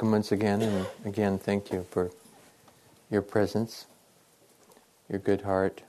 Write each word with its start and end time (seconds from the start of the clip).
once 0.00 0.30
again, 0.30 0.62
and 0.62 0.86
again, 1.04 1.38
thank 1.38 1.72
you 1.72 1.84
for 1.90 2.12
your 3.10 3.20
presence, 3.20 3.86
your 5.08 5.18
good 5.18 5.40
heart. 5.40 5.82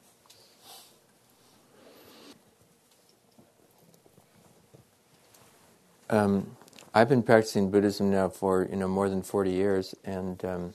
Um, 6.09 6.55
I've 6.91 7.07
been 7.07 7.21
practicing 7.21 7.69
Buddhism 7.69 8.09
now 8.09 8.29
for 8.29 8.67
you 8.71 8.77
know 8.77 8.87
more 8.87 9.09
than 9.09 9.21
forty 9.21 9.51
years, 9.51 9.93
and 10.03 10.43
um, 10.43 10.73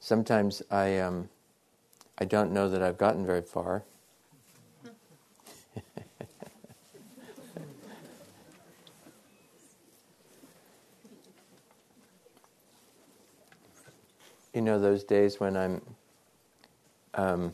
sometimes 0.00 0.62
I 0.70 0.98
um, 0.98 1.28
I 2.18 2.24
don't 2.24 2.52
know 2.52 2.70
that 2.70 2.82
I've 2.82 2.96
gotten 2.96 3.26
very 3.26 3.42
far. 3.42 3.82
You 14.56 14.62
know 14.62 14.80
those 14.80 15.04
days 15.04 15.38
when 15.38 15.54
I'm 15.54 15.82
um, 17.12 17.52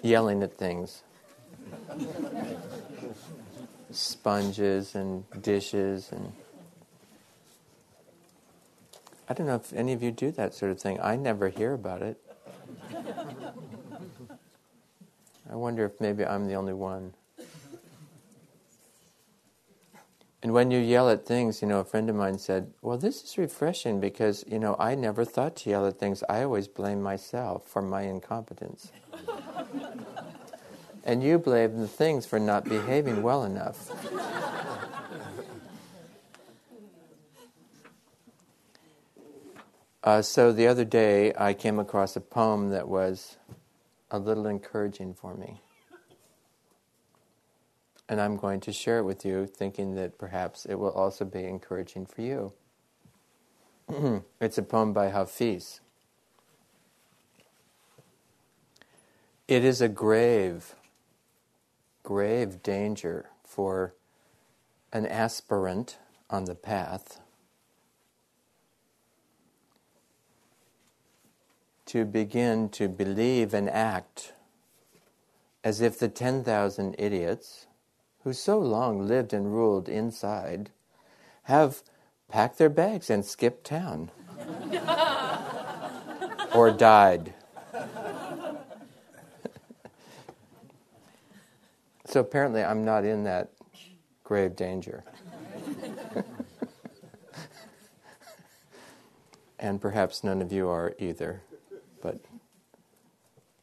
yelling 0.00 0.40
at 0.44 0.56
things, 0.56 1.02
sponges 3.90 4.94
and 4.94 5.24
dishes, 5.42 6.12
and 6.12 6.32
I 9.28 9.34
don't 9.34 9.48
know 9.48 9.56
if 9.56 9.72
any 9.72 9.92
of 9.92 10.00
you 10.00 10.12
do 10.12 10.30
that 10.30 10.54
sort 10.54 10.70
of 10.70 10.80
thing. 10.80 11.00
I 11.00 11.16
never 11.16 11.48
hear 11.48 11.72
about 11.72 12.02
it. 12.02 12.22
I 15.50 15.56
wonder 15.56 15.84
if 15.84 16.00
maybe 16.00 16.24
I'm 16.24 16.46
the 16.46 16.54
only 16.54 16.72
one. 16.72 17.14
And 20.42 20.52
when 20.52 20.70
you 20.70 20.78
yell 20.78 21.08
at 21.08 21.24
things, 21.26 21.62
you 21.62 21.68
know, 21.68 21.80
a 21.80 21.84
friend 21.84 22.10
of 22.10 22.16
mine 22.16 22.38
said, 22.38 22.72
Well, 22.82 22.98
this 22.98 23.22
is 23.24 23.38
refreshing 23.38 24.00
because, 24.00 24.44
you 24.46 24.58
know, 24.58 24.76
I 24.78 24.94
never 24.94 25.24
thought 25.24 25.56
to 25.56 25.70
yell 25.70 25.86
at 25.86 25.98
things. 25.98 26.22
I 26.28 26.42
always 26.42 26.68
blame 26.68 27.02
myself 27.02 27.66
for 27.66 27.82
my 27.82 28.02
incompetence. 28.02 28.92
and 31.04 31.22
you 31.22 31.38
blame 31.38 31.80
the 31.80 31.88
things 31.88 32.26
for 32.26 32.38
not 32.38 32.64
behaving 32.64 33.22
well 33.22 33.44
enough. 33.44 33.90
uh, 40.04 40.20
so 40.20 40.52
the 40.52 40.66
other 40.66 40.84
day, 40.84 41.32
I 41.38 41.54
came 41.54 41.78
across 41.78 42.14
a 42.14 42.20
poem 42.20 42.70
that 42.70 42.88
was 42.88 43.38
a 44.10 44.18
little 44.18 44.46
encouraging 44.46 45.14
for 45.14 45.34
me 45.34 45.60
and 48.08 48.20
I'm 48.20 48.36
going 48.36 48.60
to 48.60 48.72
share 48.72 48.98
it 48.98 49.04
with 49.04 49.24
you, 49.24 49.46
thinking 49.46 49.94
that 49.96 50.18
perhaps 50.18 50.64
it 50.64 50.76
will 50.76 50.92
also 50.92 51.24
be 51.24 51.44
encouraging 51.44 52.06
for 52.06 52.22
you. 52.22 52.52
it's 54.40 54.58
a 54.58 54.62
poem 54.62 54.92
by 54.92 55.08
Hafiz. 55.08 55.80
It 59.48 59.64
is 59.64 59.80
a 59.80 59.88
grave, 59.88 60.74
grave 62.02 62.62
danger 62.62 63.26
for 63.44 63.94
an 64.92 65.06
aspirant 65.06 65.98
on 66.28 66.44
the 66.44 66.54
path 66.54 67.20
to 71.86 72.04
begin 72.04 72.68
to 72.68 72.88
believe 72.88 73.54
and 73.54 73.70
act 73.70 74.32
as 75.62 75.80
if 75.80 75.98
the 75.98 76.08
10,000 76.08 76.96
idiots 76.98 77.65
who 78.26 78.32
so 78.32 78.58
long 78.58 79.06
lived 79.06 79.32
and 79.32 79.54
ruled 79.54 79.88
inside, 79.88 80.68
have 81.44 81.84
packed 82.28 82.58
their 82.58 82.68
bags 82.68 83.08
and 83.08 83.24
skipped 83.24 83.62
town. 83.62 84.10
or 86.52 86.72
died. 86.72 87.32
so 92.06 92.18
apparently, 92.18 92.64
I'm 92.64 92.84
not 92.84 93.04
in 93.04 93.22
that 93.22 93.52
grave 94.24 94.56
danger. 94.56 95.04
and 99.60 99.80
perhaps 99.80 100.24
none 100.24 100.42
of 100.42 100.50
you 100.50 100.68
are 100.68 100.96
either, 100.98 101.42
but 102.02 102.18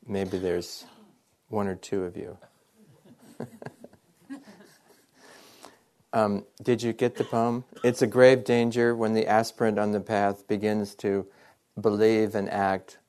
maybe 0.07 0.37
there's 0.37 0.85
one 1.49 1.67
or 1.67 1.75
two 1.75 2.05
of 2.05 2.15
you. 2.15 2.37
Um, 6.13 6.45
did 6.61 6.83
you 6.83 6.93
get 6.93 7.15
the 7.15 7.23
poem? 7.23 7.63
It's 7.83 8.03
a 8.03 8.07
grave 8.07 8.43
danger 8.43 8.95
when 8.95 9.13
the 9.13 9.27
aspirant 9.27 9.79
on 9.79 9.91
the 9.91 9.99
path 9.99 10.47
begins 10.47 10.93
to 10.95 11.25
believe 11.79 12.35
and 12.35 12.47
act 12.49 12.99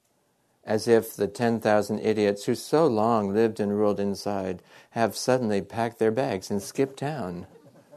as 0.64 0.88
if 0.88 1.14
the 1.14 1.28
10,000 1.28 1.98
idiots 1.98 2.46
who 2.46 2.54
so 2.54 2.86
long 2.86 3.34
lived 3.34 3.60
and 3.60 3.76
ruled 3.76 4.00
inside 4.00 4.62
have 4.90 5.14
suddenly 5.14 5.60
packed 5.60 5.98
their 5.98 6.10
bags 6.10 6.50
and 6.50 6.62
skipped 6.62 6.98
town 6.98 7.46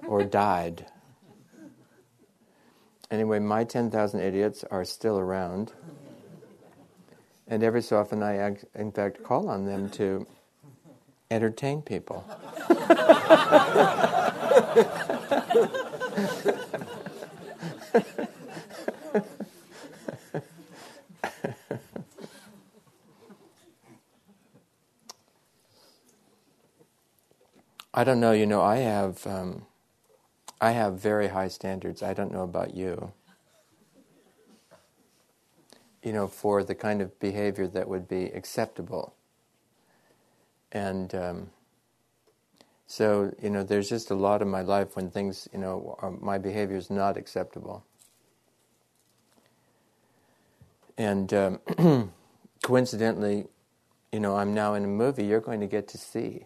or 0.05 0.23
died. 0.25 0.85
Anyway, 3.09 3.39
my 3.39 3.63
10,000 3.63 4.19
idiots 4.19 4.65
are 4.69 4.83
still 4.83 5.17
around. 5.17 5.71
And 7.47 7.63
every 7.63 7.81
so 7.81 7.97
often 7.97 8.21
I, 8.21 8.57
in 8.75 8.91
fact, 8.91 9.23
call 9.23 9.47
on 9.47 9.65
them 9.65 9.89
to 9.91 10.27
entertain 11.31 11.81
people. 11.81 12.25
I 27.93 28.03
don't 28.03 28.19
know. 28.21 28.31
You 28.33 28.45
know, 28.47 28.61
I 28.61 28.77
have 28.77 29.27
um, 29.27 29.65
I 30.61 30.71
have 30.71 30.99
very 30.99 31.29
high 31.29 31.49
standards. 31.49 32.03
I 32.03 32.13
don't 32.13 32.31
know 32.31 32.43
about 32.43 32.75
you. 32.75 33.13
You 36.03 36.13
know, 36.13 36.27
for 36.27 36.63
the 36.63 36.75
kind 36.75 37.01
of 37.01 37.19
behavior 37.19 37.67
that 37.67 37.89
would 37.89 38.07
be 38.07 38.25
acceptable. 38.27 39.15
And 40.71 41.13
um, 41.15 41.49
so, 42.87 43.33
you 43.41 43.49
know, 43.49 43.63
there's 43.63 43.89
just 43.89 44.11
a 44.11 44.15
lot 44.15 44.41
of 44.41 44.47
my 44.47 44.61
life 44.61 44.95
when 44.95 45.09
things, 45.09 45.47
you 45.51 45.59
know, 45.59 45.97
are, 45.99 46.11
my 46.11 46.37
behavior 46.37 46.77
is 46.77 46.89
not 46.89 47.17
acceptable. 47.17 47.83
And 50.97 51.33
um, 51.33 51.59
coincidentally, 52.63 53.47
you 54.11 54.19
know, 54.19 54.35
I'm 54.37 54.53
now 54.53 54.73
in 54.73 54.83
a 54.83 54.87
movie 54.87 55.25
you're 55.25 55.41
going 55.41 55.59
to 55.59 55.67
get 55.67 55.87
to 55.89 55.97
see. 55.97 56.45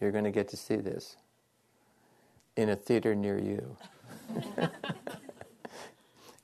You're 0.00 0.12
going 0.12 0.24
to 0.24 0.30
get 0.30 0.48
to 0.48 0.56
see 0.56 0.76
this 0.76 1.16
in 2.56 2.68
a 2.68 2.76
theater 2.76 3.14
near 3.14 3.38
you. 3.38 3.76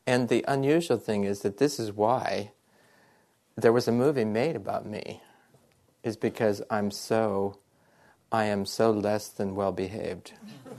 and 0.06 0.28
the 0.28 0.44
unusual 0.46 0.96
thing 0.96 1.24
is 1.24 1.41
that 1.41 1.58
this 1.58 1.80
is 1.80 1.92
why 1.92 2.52
there 3.56 3.72
was 3.72 3.88
a 3.88 3.92
movie 3.92 4.24
made 4.24 4.54
about 4.54 4.86
me, 4.86 5.22
is 6.04 6.16
because 6.16 6.62
I'm 6.70 6.92
so 6.92 7.59
I 8.31 8.44
am 8.44 8.66
so 8.66 8.91
less 8.91 9.28
than 9.28 9.54
well 9.54 9.72
behaved. 9.72 10.32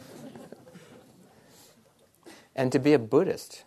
and 2.55 2.71
to 2.71 2.77
be 2.79 2.93
a 2.93 2.99
Buddhist. 2.99 3.63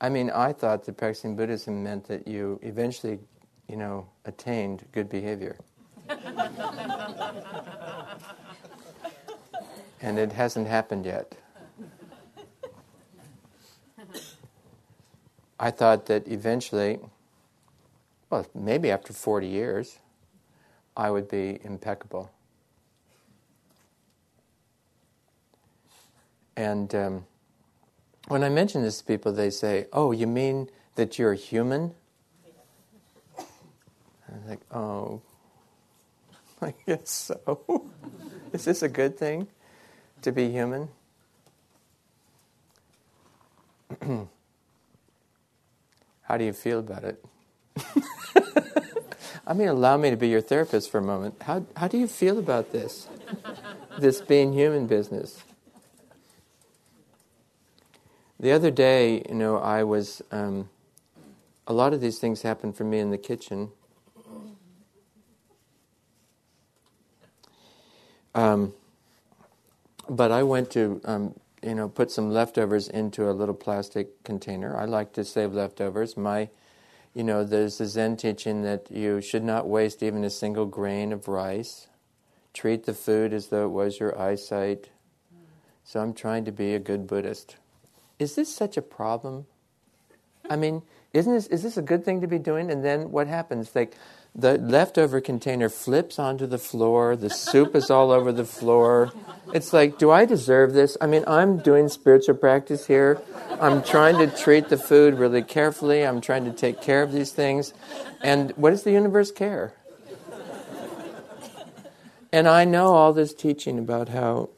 I 0.00 0.08
mean, 0.08 0.30
I 0.30 0.52
thought 0.52 0.84
that 0.84 0.96
practicing 0.96 1.36
Buddhism 1.36 1.84
meant 1.84 2.08
that 2.08 2.26
you 2.26 2.58
eventually, 2.62 3.20
you 3.68 3.76
know, 3.76 4.08
attained 4.24 4.84
good 4.92 5.08
behavior. 5.08 5.56
and 10.00 10.18
it 10.18 10.32
hasn't 10.32 10.66
happened 10.66 11.06
yet. 11.06 11.36
I 15.60 15.70
thought 15.70 16.06
that 16.06 16.26
eventually, 16.28 16.98
well, 18.34 18.46
maybe 18.52 18.90
after 18.90 19.12
40 19.12 19.46
years, 19.46 20.00
I 20.96 21.08
would 21.08 21.28
be 21.28 21.60
impeccable. 21.62 22.32
And 26.56 26.92
um, 26.96 27.26
when 28.26 28.42
I 28.42 28.48
mention 28.48 28.82
this 28.82 28.98
to 28.98 29.04
people, 29.04 29.32
they 29.32 29.50
say, 29.50 29.86
Oh, 29.92 30.10
you 30.10 30.26
mean 30.26 30.68
that 30.96 31.16
you're 31.16 31.34
human? 31.34 31.94
I'm 33.38 34.48
like, 34.48 34.62
Oh, 34.72 35.22
I 36.60 36.74
guess 36.86 37.08
so. 37.08 37.88
Is 38.52 38.64
this 38.64 38.82
a 38.82 38.88
good 38.88 39.16
thing 39.16 39.46
to 40.22 40.32
be 40.32 40.50
human? 40.50 40.88
How 46.22 46.36
do 46.36 46.44
you 46.44 46.52
feel 46.52 46.80
about 46.80 47.04
it? 47.04 47.24
I 49.46 49.52
mean, 49.52 49.68
allow 49.68 49.96
me 49.96 50.10
to 50.10 50.16
be 50.16 50.28
your 50.28 50.40
therapist 50.40 50.90
for 50.90 50.98
a 50.98 51.02
moment. 51.02 51.34
How, 51.42 51.66
how 51.76 51.88
do 51.88 51.98
you 51.98 52.06
feel 52.06 52.38
about 52.38 52.72
this? 52.72 53.08
this 53.98 54.20
being 54.20 54.52
human 54.52 54.86
business? 54.86 55.44
The 58.40 58.52
other 58.52 58.70
day, 58.70 59.22
you 59.28 59.34
know, 59.34 59.58
I 59.58 59.84
was. 59.84 60.22
Um, 60.30 60.68
a 61.66 61.72
lot 61.72 61.92
of 61.92 62.00
these 62.00 62.18
things 62.18 62.42
happen 62.42 62.72
for 62.72 62.84
me 62.84 62.98
in 62.98 63.10
the 63.10 63.18
kitchen. 63.18 63.70
Um, 68.34 68.74
but 70.08 70.32
I 70.32 70.42
went 70.42 70.70
to, 70.72 71.00
um, 71.04 71.34
you 71.62 71.74
know, 71.74 71.88
put 71.88 72.10
some 72.10 72.30
leftovers 72.30 72.88
into 72.88 73.30
a 73.30 73.32
little 73.32 73.54
plastic 73.54 74.22
container. 74.24 74.76
I 74.76 74.84
like 74.84 75.12
to 75.14 75.24
save 75.24 75.52
leftovers. 75.52 76.16
My, 76.16 76.50
you 77.14 77.22
know, 77.22 77.44
there's 77.44 77.78
the 77.78 77.86
Zen 77.86 78.16
teaching 78.16 78.62
that 78.62 78.90
you 78.90 79.20
should 79.20 79.44
not 79.44 79.68
waste 79.68 80.02
even 80.02 80.24
a 80.24 80.30
single 80.30 80.66
grain 80.66 81.12
of 81.12 81.28
rice. 81.28 81.86
Treat 82.52 82.84
the 82.84 82.94
food 82.94 83.32
as 83.32 83.48
though 83.48 83.66
it 83.66 83.70
was 83.70 84.00
your 84.00 84.18
eyesight. 84.20 84.90
So 85.84 86.00
I'm 86.00 86.12
trying 86.12 86.44
to 86.46 86.52
be 86.52 86.74
a 86.74 86.78
good 86.78 87.06
Buddhist. 87.06 87.56
Is 88.18 88.34
this 88.34 88.54
such 88.54 88.76
a 88.76 88.82
problem? 88.82 89.46
I 90.50 90.56
mean, 90.56 90.82
isn't 91.12 91.32
this 91.32 91.46
is 91.46 91.62
this 91.62 91.76
a 91.76 91.82
good 91.82 92.04
thing 92.04 92.20
to 92.20 92.26
be 92.26 92.38
doing? 92.38 92.70
And 92.70 92.84
then 92.84 93.10
what 93.10 93.28
happens? 93.28 93.74
Like 93.74 93.94
the 94.34 94.58
leftover 94.58 95.20
container 95.20 95.68
flips 95.68 96.18
onto 96.18 96.46
the 96.46 96.58
floor, 96.58 97.16
the 97.16 97.30
soup 97.30 97.74
is 97.74 97.90
all 97.90 98.10
over 98.10 98.32
the 98.32 98.44
floor. 98.44 99.12
It's 99.52 99.72
like, 99.72 99.98
do 99.98 100.10
I 100.10 100.24
deserve 100.24 100.72
this? 100.72 100.96
I 101.00 101.06
mean, 101.06 101.24
I'm 101.26 101.58
doing 101.58 101.88
spiritual 101.88 102.34
practice 102.34 102.86
here. 102.86 103.20
I'm 103.60 103.82
trying 103.82 104.18
to 104.18 104.26
treat 104.26 104.68
the 104.68 104.76
food 104.76 105.14
really 105.14 105.42
carefully. 105.42 106.04
I'm 106.04 106.20
trying 106.20 106.44
to 106.46 106.52
take 106.52 106.80
care 106.80 107.02
of 107.02 107.12
these 107.12 107.32
things. 107.32 107.72
And 108.22 108.50
what 108.52 108.70
does 108.70 108.82
the 108.82 108.92
universe 108.92 109.30
care? 109.30 109.74
And 112.32 112.48
I 112.48 112.64
know 112.64 112.94
all 112.94 113.12
this 113.12 113.32
teaching 113.32 113.78
about 113.78 114.08
how 114.08 114.48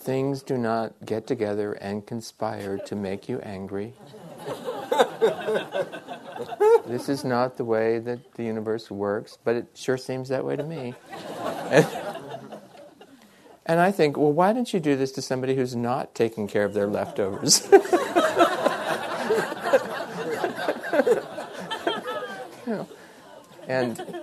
Things 0.00 0.42
do 0.42 0.56
not 0.56 0.94
get 1.04 1.26
together 1.26 1.74
and 1.74 2.06
conspire 2.06 2.78
to 2.78 2.96
make 2.96 3.28
you 3.28 3.38
angry. 3.40 3.92
this 6.86 7.08
is 7.08 7.24
not 7.24 7.56
the 7.56 7.64
way 7.64 7.98
that 7.98 8.34
the 8.34 8.44
universe 8.44 8.90
works, 8.90 9.38
but 9.44 9.56
it 9.56 9.66
sure 9.74 9.96
seems 9.96 10.28
that 10.28 10.44
way 10.44 10.56
to 10.56 10.62
me. 10.62 10.94
And, 13.66 13.80
I 13.80 13.92
think, 13.92 14.16
well, 14.16 14.32
why 14.32 14.52
don't 14.52 14.72
you 14.72 14.80
do 14.80 14.96
this 14.96 15.12
to 15.12 15.22
somebody 15.22 15.54
who's 15.54 15.76
not 15.76 16.14
taking 16.14 16.48
care 16.48 16.64
of 16.64 16.74
their 16.74 16.88
leftovers? 16.88 17.68
you 17.70 17.78
know, 22.66 22.88
and 23.68 24.16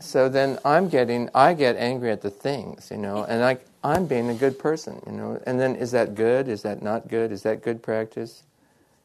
so 0.00 0.28
then 0.28 0.58
I'm 0.64 0.88
getting, 0.88 1.28
I 1.34 1.54
get 1.54 1.76
angry 1.76 2.10
at 2.10 2.22
the 2.22 2.30
things, 2.30 2.90
you 2.90 2.96
know, 2.96 3.24
and 3.24 3.44
I, 3.44 3.58
I'm 3.84 4.06
being 4.06 4.30
a 4.30 4.34
good 4.34 4.58
person, 4.58 5.02
you 5.06 5.12
know. 5.12 5.42
And 5.46 5.60
then 5.60 5.76
is 5.76 5.90
that 5.90 6.14
good? 6.14 6.48
Is 6.48 6.62
that 6.62 6.82
not 6.82 7.08
good? 7.08 7.32
Is 7.32 7.42
that 7.42 7.62
good 7.62 7.82
practice? 7.82 8.44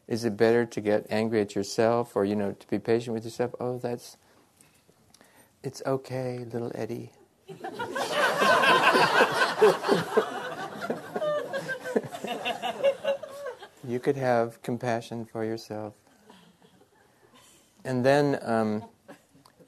Is 0.07 0.25
it 0.25 0.35
better 0.35 0.65
to 0.65 0.81
get 0.81 1.05
angry 1.09 1.41
at 1.41 1.55
yourself 1.55 2.15
or, 2.15 2.25
you 2.25 2.35
know, 2.35 2.51
to 2.51 2.67
be 2.67 2.79
patient 2.79 3.13
with 3.13 3.23
yourself? 3.23 3.55
Oh, 3.59 3.77
that's, 3.77 4.17
it's 5.63 5.81
okay, 5.85 6.45
little 6.51 6.71
Eddie. 6.75 7.11
you 13.87 13.99
could 13.99 14.17
have 14.17 14.61
compassion 14.61 15.25
for 15.25 15.45
yourself. 15.45 15.93
And 17.85 18.05
then 18.05 18.39
um, 18.41 18.83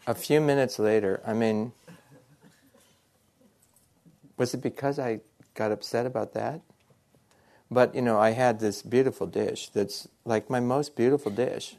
a 0.08 0.16
few 0.16 0.40
minutes 0.42 0.80
later, 0.80 1.22
I 1.26 1.34
mean, 1.34 1.72
was 4.38 4.54
it 4.54 4.62
because 4.62 5.00
I 5.00 5.22
got 5.54 5.72
upset 5.72 6.06
about 6.06 6.34
that? 6.34 6.62
But 7.72 7.96
you 7.96 8.02
know, 8.02 8.20
I 8.20 8.32
had 8.32 8.60
this 8.60 8.82
beautiful 8.82 9.28
dish 9.28 9.70
that's 9.70 10.08
like 10.24 10.50
my 10.50 10.60
most 10.60 10.96
beautiful 10.96 11.32
dish. 11.32 11.78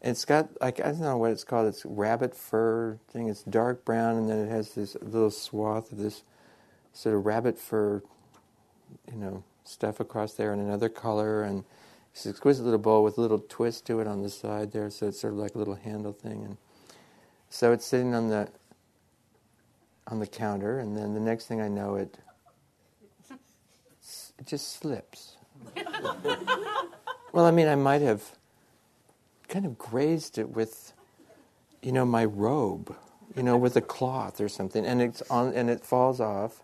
It's 0.00 0.24
got 0.24 0.48
like 0.60 0.80
I 0.80 0.84
don't 0.84 1.00
know 1.00 1.16
what 1.16 1.30
it's 1.30 1.44
called. 1.44 1.66
It's 1.66 1.84
rabbit 1.84 2.36
fur 2.36 2.98
thing. 3.10 3.28
It's 3.28 3.42
dark 3.42 3.84
brown, 3.84 4.16
and 4.16 4.28
then 4.28 4.38
it 4.46 4.50
has 4.50 4.74
this 4.74 4.96
little 5.00 5.30
swath 5.30 5.90
of 5.92 5.98
this 5.98 6.22
sort 6.92 7.16
of 7.16 7.26
rabbit 7.26 7.58
fur, 7.58 8.02
you 9.10 9.18
know, 9.18 9.42
stuff 9.64 10.00
across 10.00 10.34
there, 10.34 10.52
and 10.52 10.60
another 10.62 10.88
color, 10.88 11.42
and 11.42 11.64
it's 12.12 12.26
an 12.26 12.30
exquisite 12.30 12.64
little 12.64 12.78
bowl 12.78 13.02
with 13.02 13.18
a 13.18 13.20
little 13.20 13.42
twist 13.48 13.86
to 13.86 14.00
it 14.00 14.06
on 14.06 14.22
the 14.22 14.28
side 14.28 14.72
there, 14.72 14.90
so 14.90 15.08
it's 15.08 15.20
sort 15.20 15.32
of 15.32 15.38
like 15.38 15.54
a 15.54 15.58
little 15.58 15.74
handle 15.74 16.12
thing, 16.12 16.44
and 16.44 16.56
so 17.48 17.72
it's 17.72 17.84
sitting 17.84 18.14
on 18.14 18.28
the 18.28 18.48
on 20.06 20.20
the 20.20 20.26
counter, 20.26 20.78
and 20.78 20.96
then 20.96 21.14
the 21.14 21.20
next 21.20 21.46
thing 21.46 21.60
I 21.60 21.68
know, 21.68 21.96
it 21.96 22.18
it 24.38 24.46
just 24.46 24.72
slips. 24.78 25.36
well, 27.32 27.46
I 27.46 27.50
mean, 27.50 27.68
I 27.68 27.74
might 27.74 28.02
have 28.02 28.22
kind 29.48 29.66
of 29.66 29.78
grazed 29.78 30.38
it 30.38 30.50
with, 30.50 30.92
you 31.82 31.92
know, 31.92 32.04
my 32.04 32.24
robe, 32.24 32.94
you 33.36 33.42
know, 33.42 33.56
with 33.56 33.76
a 33.76 33.80
cloth 33.80 34.40
or 34.40 34.48
something, 34.48 34.84
and 34.84 35.00
it's 35.00 35.22
on, 35.30 35.52
and 35.54 35.70
it 35.70 35.84
falls 35.84 36.20
off. 36.20 36.62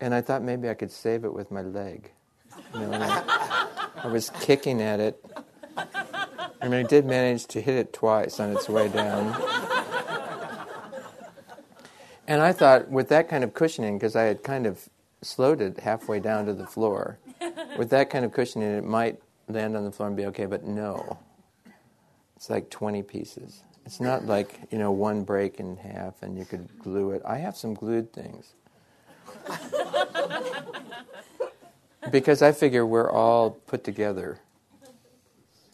And 0.00 0.14
I 0.14 0.20
thought 0.20 0.42
maybe 0.42 0.68
I 0.68 0.74
could 0.74 0.90
save 0.90 1.24
it 1.24 1.32
with 1.32 1.50
my 1.50 1.62
leg. 1.62 2.10
You 2.74 2.80
know, 2.80 2.92
I, 2.92 3.68
I 4.04 4.06
was 4.08 4.30
kicking 4.40 4.82
at 4.82 4.98
it. 5.00 5.24
I 6.60 6.68
mean, 6.68 6.84
I 6.84 6.88
did 6.88 7.06
manage 7.06 7.46
to 7.48 7.60
hit 7.60 7.76
it 7.76 7.92
twice 7.92 8.40
on 8.40 8.52
its 8.52 8.68
way 8.68 8.88
down. 8.88 9.36
And 12.26 12.40
I 12.40 12.52
thought, 12.52 12.88
with 12.88 13.08
that 13.08 13.28
kind 13.28 13.44
of 13.44 13.52
cushioning, 13.52 13.98
because 13.98 14.16
I 14.16 14.22
had 14.22 14.42
kind 14.42 14.66
of 14.66 14.88
slowed 15.22 15.60
it 15.60 15.80
halfway 15.80 16.20
down 16.20 16.46
to 16.46 16.52
the 16.52 16.66
floor, 16.66 17.18
with 17.78 17.90
that 17.90 18.10
kind 18.10 18.24
of 18.24 18.32
cushioning, 18.32 18.76
it 18.76 18.84
might 18.84 19.20
land 19.48 19.76
on 19.76 19.84
the 19.84 19.92
floor 19.92 20.08
and 20.08 20.16
be 20.16 20.26
okay, 20.26 20.46
but 20.46 20.64
no. 20.64 21.18
It's 22.36 22.50
like 22.50 22.70
20 22.70 23.02
pieces. 23.02 23.62
It's 23.86 24.00
not 24.00 24.26
like, 24.26 24.60
you 24.70 24.78
know, 24.78 24.92
one 24.92 25.24
break 25.24 25.58
in 25.60 25.76
half 25.76 26.22
and 26.22 26.38
you 26.38 26.44
could 26.44 26.68
glue 26.78 27.12
it. 27.12 27.22
I 27.24 27.38
have 27.38 27.56
some 27.56 27.74
glued 27.74 28.12
things. 28.12 28.54
because 32.10 32.42
I 32.42 32.52
figure 32.52 32.86
we're 32.86 33.10
all 33.10 33.50
put 33.50 33.84
together. 33.84 34.38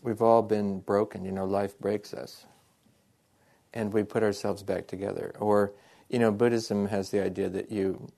We've 0.02 0.22
all 0.22 0.42
been 0.42 0.80
broken, 0.80 1.24
you 1.24 1.32
know, 1.32 1.44
life 1.44 1.78
breaks 1.78 2.14
us. 2.14 2.46
And 3.74 3.92
we 3.92 4.02
put 4.02 4.22
ourselves 4.22 4.62
back 4.62 4.86
together. 4.86 5.34
Or 5.38 5.72
you 6.08 6.18
know, 6.18 6.32
Buddhism 6.32 6.86
has 6.88 7.10
the 7.10 7.22
idea 7.22 7.48
that 7.50 7.70
you, 7.70 8.10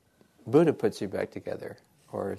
Buddha 0.51 0.73
puts 0.73 1.01
you 1.01 1.09
back 1.09 1.31
together, 1.31 1.79
or 2.13 2.39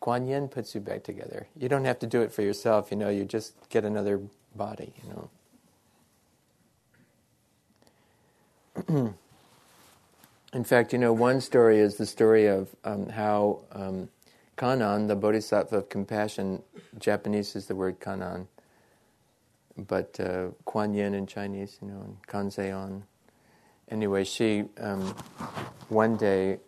Kuan 0.00 0.26
Yin 0.26 0.48
puts 0.48 0.74
you 0.74 0.80
back 0.80 1.04
together. 1.04 1.48
You 1.58 1.68
don't 1.68 1.84
have 1.84 1.98
to 2.00 2.06
do 2.06 2.22
it 2.22 2.32
for 2.32 2.42
yourself, 2.42 2.90
you 2.90 2.96
know, 2.96 3.08
you 3.10 3.24
just 3.24 3.54
get 3.70 3.84
another 3.84 4.20
body, 4.54 4.92
you 5.02 5.28
know. 8.88 9.14
In 10.52 10.64
fact, 10.64 10.92
you 10.92 10.98
know, 10.98 11.12
one 11.12 11.40
story 11.40 11.78
is 11.78 11.96
the 11.96 12.06
story 12.06 12.46
of 12.46 12.74
um, 12.84 13.08
how 13.10 13.60
um, 13.72 14.08
Kannon, 14.56 15.08
the 15.08 15.16
Bodhisattva 15.16 15.76
of 15.78 15.88
compassion, 15.88 16.62
Japanese 16.98 17.56
is 17.56 17.66
the 17.66 17.74
word 17.74 18.00
Kannon, 18.00 18.48
but 19.76 20.18
uh, 20.20 20.48
Kuan 20.64 20.94
Yin 20.94 21.14
in 21.14 21.26
Chinese, 21.26 21.78
you 21.82 21.88
know, 21.88 22.00
and 22.00 22.26
Kanzeon 22.26 23.02
anyway, 23.90 24.24
she 24.24 24.64
um, 24.80 25.14
one 25.88 26.16
day 26.16 26.58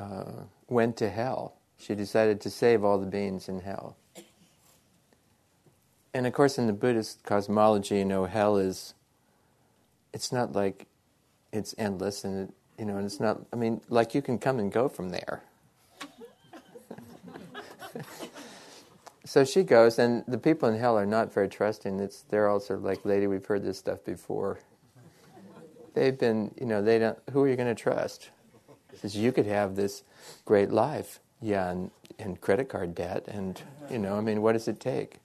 uh, 0.00 0.44
went 0.68 0.96
to 0.98 1.10
hell. 1.10 1.56
She 1.78 1.94
decided 1.94 2.40
to 2.42 2.50
save 2.50 2.84
all 2.84 2.98
the 2.98 3.06
beings 3.06 3.48
in 3.48 3.60
hell. 3.60 3.96
And 6.12 6.26
of 6.26 6.32
course, 6.32 6.58
in 6.58 6.66
the 6.66 6.72
Buddhist 6.72 7.22
cosmology, 7.22 7.98
you 7.98 8.04
know, 8.04 8.24
hell 8.24 8.56
is, 8.56 8.94
it's 10.12 10.32
not 10.32 10.52
like 10.52 10.86
it's 11.52 11.74
endless 11.78 12.24
and, 12.24 12.48
it, 12.48 12.54
you 12.78 12.84
know, 12.84 12.96
and 12.96 13.06
it's 13.06 13.20
not, 13.20 13.40
I 13.52 13.56
mean, 13.56 13.80
like 13.88 14.14
you 14.14 14.22
can 14.22 14.38
come 14.38 14.58
and 14.58 14.72
go 14.72 14.88
from 14.88 15.10
there. 15.10 15.42
so 19.24 19.44
she 19.44 19.62
goes, 19.62 19.98
and 19.98 20.24
the 20.26 20.38
people 20.38 20.68
in 20.68 20.78
hell 20.78 20.98
are 20.98 21.06
not 21.06 21.32
very 21.32 21.48
trusting. 21.48 22.00
It's, 22.00 22.22
they're 22.22 22.48
all 22.48 22.60
sort 22.60 22.80
of 22.80 22.84
like, 22.84 23.04
lady, 23.04 23.26
we've 23.26 23.46
heard 23.46 23.62
this 23.62 23.78
stuff 23.78 24.04
before 24.04 24.58
they've 25.94 26.18
been, 26.18 26.54
you 26.58 26.66
know, 26.66 26.82
they 26.82 26.98
don't, 26.98 27.18
who 27.32 27.42
are 27.42 27.48
you 27.48 27.56
going 27.56 27.74
to 27.74 27.80
trust? 27.80 28.30
Says 28.96 29.16
you 29.16 29.32
could 29.32 29.46
have 29.46 29.76
this 29.76 30.02
great 30.44 30.70
life, 30.70 31.20
yeah, 31.40 31.70
and, 31.70 31.90
and 32.18 32.40
credit 32.40 32.68
card 32.68 32.94
debt, 32.94 33.24
and 33.28 33.60
you 33.90 33.98
know, 33.98 34.16
I 34.16 34.20
mean, 34.20 34.42
what 34.42 34.52
does 34.52 34.68
it 34.68 34.80
take? 34.80 35.18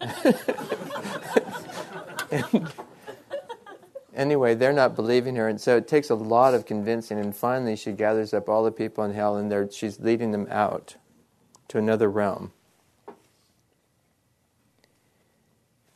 anyway, 4.14 4.54
they're 4.54 4.72
not 4.72 4.96
believing 4.96 5.36
her, 5.36 5.48
and 5.48 5.60
so 5.60 5.76
it 5.76 5.88
takes 5.88 6.10
a 6.10 6.14
lot 6.14 6.54
of 6.54 6.66
convincing. 6.66 7.18
And 7.18 7.34
finally, 7.34 7.76
she 7.76 7.92
gathers 7.92 8.34
up 8.34 8.48
all 8.48 8.64
the 8.64 8.72
people 8.72 9.04
in 9.04 9.12
hell, 9.12 9.36
and 9.36 9.72
she's 9.72 10.00
leading 10.00 10.32
them 10.32 10.46
out 10.50 10.96
to 11.68 11.78
another 11.78 12.10
realm. 12.10 12.52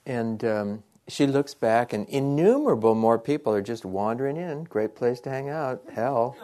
And 0.06 0.44
um, 0.44 0.82
she 1.06 1.26
looks 1.26 1.54
back, 1.54 1.92
and 1.92 2.08
innumerable 2.08 2.94
more 2.94 3.18
people 3.18 3.52
are 3.52 3.62
just 3.62 3.84
wandering 3.84 4.36
in. 4.36 4.64
Great 4.64 4.94
place 4.94 5.20
to 5.20 5.30
hang 5.30 5.48
out. 5.48 5.82
Hell. 5.92 6.36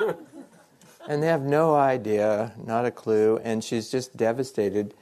and 1.08 1.22
they 1.22 1.26
have 1.26 1.42
no 1.42 1.74
idea, 1.74 2.52
not 2.64 2.84
a 2.84 2.90
clue, 2.90 3.38
and 3.42 3.62
she's 3.62 3.90
just 3.90 4.16
devastated. 4.16 4.94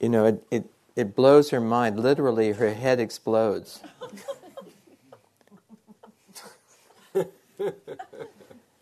You 0.00 0.08
know, 0.08 0.26
it, 0.26 0.44
it, 0.50 0.64
it 0.96 1.14
blows 1.14 1.50
her 1.50 1.60
mind. 1.60 2.00
Literally, 2.00 2.52
her 2.52 2.74
head 2.74 3.00
explodes. 3.00 3.80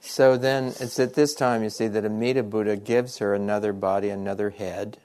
so 0.01 0.37
then 0.37 0.67
it's 0.81 0.99
at 0.99 1.15
this 1.15 1.35
time, 1.35 1.63
you 1.63 1.71
see, 1.71 1.89
that 1.89 2.05
Amida 2.05 2.43
Buddha 2.43 2.77
gives 2.77 3.19
her 3.19 3.35
another 3.35 3.73
body, 3.73 4.11
another 4.11 4.51
head. 4.51 4.99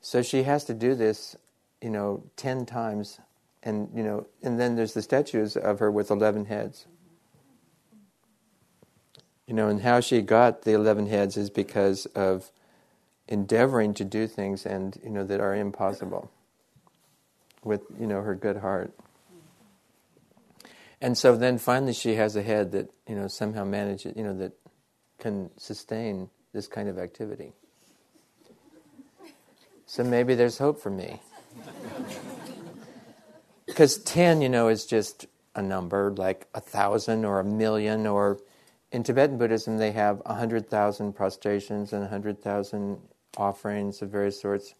So 0.00 0.22
she 0.22 0.42
has 0.42 0.64
to 0.64 0.74
do 0.74 0.94
this, 0.94 1.36
you 1.80 1.90
know, 1.90 2.24
10 2.36 2.66
times. 2.66 3.20
And, 3.62 3.88
you 3.94 4.02
know, 4.02 4.26
and 4.42 4.58
then 4.58 4.74
there's 4.74 4.94
the 4.94 5.02
statues 5.02 5.56
of 5.56 5.78
her 5.78 5.90
with 5.90 6.10
11 6.10 6.46
heads. 6.46 6.86
You 9.50 9.56
know, 9.56 9.66
and 9.66 9.82
how 9.82 9.98
she 9.98 10.22
got 10.22 10.62
the 10.62 10.74
11 10.74 11.08
heads 11.08 11.36
is 11.36 11.50
because 11.50 12.06
of 12.14 12.52
endeavoring 13.26 13.94
to 13.94 14.04
do 14.04 14.28
things 14.28 14.64
and, 14.64 14.96
you 15.02 15.10
know, 15.10 15.24
that 15.24 15.40
are 15.40 15.56
impossible 15.56 16.30
with, 17.64 17.82
you 17.98 18.06
know, 18.06 18.22
her 18.22 18.36
good 18.36 18.58
heart. 18.58 18.92
And 21.00 21.18
so 21.18 21.36
then 21.36 21.58
finally 21.58 21.94
she 21.94 22.14
has 22.14 22.36
a 22.36 22.44
head 22.44 22.70
that, 22.70 22.92
you 23.08 23.16
know, 23.16 23.26
somehow 23.26 23.64
manages, 23.64 24.14
you 24.16 24.22
know, 24.22 24.38
that 24.38 24.52
can 25.18 25.50
sustain 25.56 26.30
this 26.52 26.68
kind 26.68 26.88
of 26.88 26.96
activity. 26.96 27.52
So 29.84 30.04
maybe 30.04 30.36
there's 30.36 30.58
hope 30.58 30.80
for 30.80 30.90
me. 30.90 31.20
Because 33.66 33.98
10, 33.98 34.42
you 34.42 34.48
know, 34.48 34.68
is 34.68 34.84
just 34.84 35.26
a 35.56 35.62
number 35.62 36.12
like 36.16 36.46
a 36.54 36.60
thousand 36.60 37.24
or 37.24 37.40
a 37.40 37.44
million 37.44 38.06
or 38.06 38.38
in 38.92 39.02
Tibetan 39.02 39.38
Buddhism, 39.38 39.78
they 39.78 39.92
have 39.92 40.20
100,000 40.26 41.12
prostrations 41.12 41.92
and 41.92 42.02
100,000 42.02 42.98
offerings 43.36 44.02
of 44.02 44.10
various 44.10 44.40
sorts. 44.40 44.74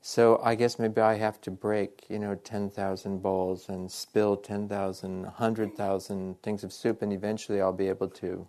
So 0.00 0.40
I 0.44 0.54
guess 0.54 0.78
maybe 0.78 1.00
I 1.00 1.14
have 1.14 1.40
to 1.40 1.50
break, 1.50 2.04
you 2.08 2.20
know, 2.20 2.36
10,000 2.36 3.20
bowls 3.20 3.68
and 3.68 3.90
spill 3.90 4.36
10,000, 4.36 5.22
100,000 5.22 6.42
things 6.42 6.62
of 6.62 6.72
soup, 6.72 7.02
and 7.02 7.12
eventually 7.12 7.60
I'll 7.60 7.72
be 7.72 7.88
able 7.88 8.08
to 8.10 8.46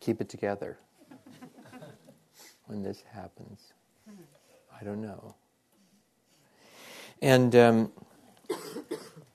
keep 0.00 0.20
it 0.20 0.28
together 0.28 0.78
when 2.66 2.82
this 2.82 3.04
happens. 3.12 3.72
I 4.80 4.82
don't 4.82 5.00
know. 5.00 5.36
And, 7.22 7.54
um, 7.54 7.92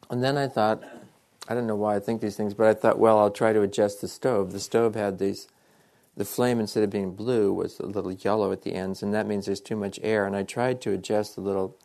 and 0.10 0.22
then 0.22 0.38
I 0.38 0.50
thought, 0.50 0.84
I 1.50 1.56
don't 1.56 1.66
know 1.66 1.76
why 1.76 1.96
I 1.96 2.00
think 2.00 2.22
these 2.22 2.36
things, 2.36 2.54
but 2.54 2.68
I 2.68 2.76
thought, 2.76 3.00
well, 3.00 3.18
I'll 3.18 3.32
try 3.32 3.54
to 3.54 3.64
adjust 3.64 4.02
the 4.02 4.08
stove. 4.08 4.52
The 4.52 4.60
stove 4.60 4.94
had 4.94 5.18
these, 5.18 5.48
the 6.16 6.24
flame 6.24 6.60
instead 6.60 6.84
of 6.84 6.92
being 6.92 7.16
blue 7.16 7.52
was 7.52 7.80
a 7.80 7.88
little 7.88 8.12
yellow 8.12 8.52
at 8.52 8.62
the 8.62 8.76
ends, 8.76 9.02
and 9.02 9.16
that 9.16 9.26
means 9.26 9.48
there's 9.48 9.60
too 9.60 9.76
much 9.76 10.00
air. 10.04 10.28
And 10.28 10.36
I 10.36 10.44
tried 10.44 10.80
to 10.82 10.94
adjust 10.94 11.34
the 11.34 11.42
little 11.42 11.76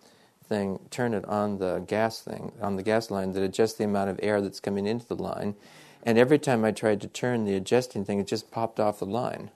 thing, 0.47 0.81
turn 0.91 1.15
it 1.15 1.25
on 1.25 1.57
the 1.57 1.79
gas 1.87 2.21
thing, 2.21 2.53
on 2.61 2.77
the 2.77 2.83
gas 2.83 3.11
line 3.11 3.33
that 3.33 3.43
adjusts 3.43 3.75
the 3.75 3.85
amount 3.85 4.11
of 4.11 4.21
air 4.23 4.43
that's 4.43 4.61
coming 4.61 4.87
into 4.87 5.07
the 5.07 5.17
line. 5.17 5.55
And 6.03 6.19
every 6.19 6.39
time 6.39 6.63
I 6.63 6.71
tried 6.71 7.01
to 7.01 7.09
turn 7.09 7.45
the 7.45 7.55
adjusting 7.55 8.05
thing, 8.05 8.21
it 8.21 8.27
just 8.27 8.51
popped 8.51 8.79
off 8.79 8.99
the 8.99 9.07
line. 9.07 9.51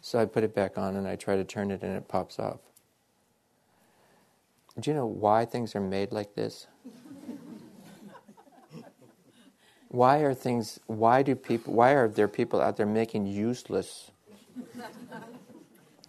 So 0.00 0.20
I 0.20 0.26
put 0.26 0.44
it 0.44 0.54
back 0.54 0.78
on 0.78 0.94
and 0.94 1.08
I 1.08 1.16
try 1.16 1.34
to 1.34 1.42
turn 1.42 1.72
it 1.72 1.82
and 1.82 1.96
it 1.96 2.06
pops 2.06 2.38
off. 2.38 2.60
Do 4.78 4.90
you 4.90 4.94
know 4.94 5.06
why 5.06 5.44
things 5.44 5.74
are 5.74 5.80
made 5.80 6.12
like 6.12 6.36
this? 6.36 6.68
Why 9.96 10.18
are 10.18 10.34
things 10.34 10.78
why 10.86 11.22
do 11.22 11.34
people 11.34 11.72
why 11.72 11.92
are 11.92 12.06
there 12.06 12.28
people 12.28 12.60
out 12.60 12.76
there 12.76 12.84
making 12.84 13.26
useless 13.26 14.10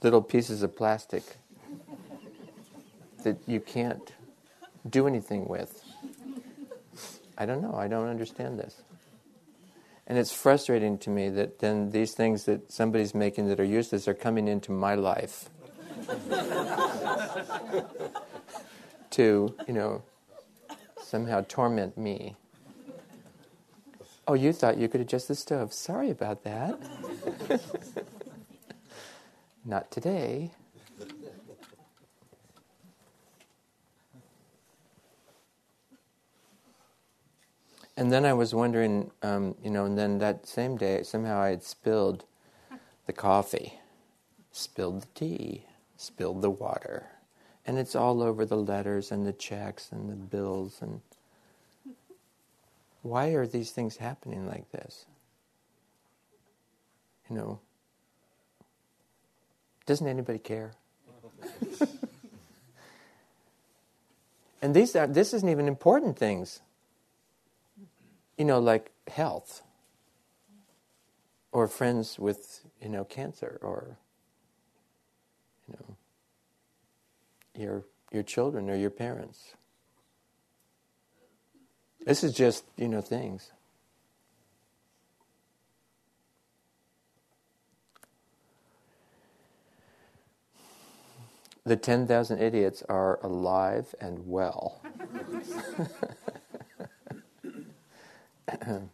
little 0.04 0.22
pieces 0.22 0.62
of 0.62 0.76
plastic 0.76 1.24
that 3.24 3.38
you 3.48 3.62
can't 3.62 4.12
do 4.90 5.08
anything 5.08 5.48
with? 5.48 5.84
I 7.38 7.46
don't 7.46 7.62
know. 7.62 7.76
I 7.76 7.88
don't 7.88 8.08
understand 8.08 8.60
this. 8.60 8.82
And 10.06 10.18
it's 10.18 10.34
frustrating 10.34 10.98
to 11.00 11.10
me 11.10 11.30
that 11.30 11.60
then 11.60 11.92
these 11.92 12.14
things 12.14 12.44
that 12.44 12.72
somebody's 12.72 13.16
making 13.16 13.48
that 13.48 13.60
are 13.60 13.64
useless 13.64 14.06
are 14.08 14.14
coming 14.14 14.50
into 14.50 14.74
my 14.74 14.96
life 14.96 15.50
to 19.12 19.56
you 19.66 19.74
know 19.74 20.04
somehow 21.02 21.46
torment 21.48 21.98
me 21.98 22.36
Oh, 24.30 24.34
you 24.34 24.52
thought 24.52 24.78
you 24.78 24.90
could 24.90 25.00
adjust 25.00 25.30
the 25.30 25.36
stove. 25.36 25.72
Sorry 25.74 26.10
about 26.10 26.44
that. 26.44 26.78
Not 29.66 29.90
today. 29.90 30.52
And 37.96 38.12
then 38.12 38.26
I 38.26 38.34
was 38.34 38.54
wondering, 38.54 39.12
um, 39.24 39.56
you 39.64 39.72
know, 39.72 39.86
and 39.86 39.98
then 39.98 40.20
that 40.20 40.46
same 40.46 40.78
day, 40.78 41.04
somehow 41.04 41.40
I 41.40 41.50
had 41.50 41.64
spilled 41.64 42.26
the 43.06 43.14
coffee, 43.14 43.80
spilled 44.52 45.04
the 45.04 45.08
tea, 45.16 45.66
spilled 45.96 46.42
the 46.42 46.50
water. 46.50 47.08
And 47.66 47.80
it's 47.80 47.96
all 47.96 48.22
over 48.22 48.46
the 48.46 48.58
letters 48.58 49.12
and 49.12 49.26
the 49.26 49.34
checks 49.34 49.92
and 49.92 50.10
the 50.10 50.16
bills 50.16 50.78
and 50.82 51.02
why 53.08 53.30
are 53.30 53.48
these 53.48 53.72
things 53.72 53.98
happening 53.98 54.48
like 54.48 54.72
this? 54.72 55.06
You 57.30 57.36
know, 57.36 57.60
doesn't 59.86 60.08
anybody 60.08 60.40
care? 60.40 60.74
and 64.62 64.74
these 64.74 64.96
are, 64.96 65.08
this 65.08 65.34
isn't 65.34 65.50
even 65.50 65.68
important 65.68 66.18
things. 66.18 66.62
You 68.38 68.46
know, 68.46 68.60
like 68.60 68.92
health, 69.08 69.64
or 71.52 71.68
friends 71.68 72.20
with 72.20 72.62
you 72.82 72.90
know 72.90 73.04
cancer, 73.04 73.58
or 73.62 73.98
you 75.68 75.74
know 75.74 75.96
your 77.56 77.84
your 78.12 78.24
children 78.24 78.70
or 78.70 78.76
your 78.76 78.92
parents. 78.92 79.56
This 82.08 82.24
is 82.24 82.34
just, 82.34 82.64
you 82.78 82.88
know, 82.88 83.02
things. 83.02 83.52
The 91.66 91.76
10,000 91.76 92.40
idiots 92.40 92.82
are 92.88 93.20
alive 93.22 93.94
and 94.00 94.26
well. 94.26 94.82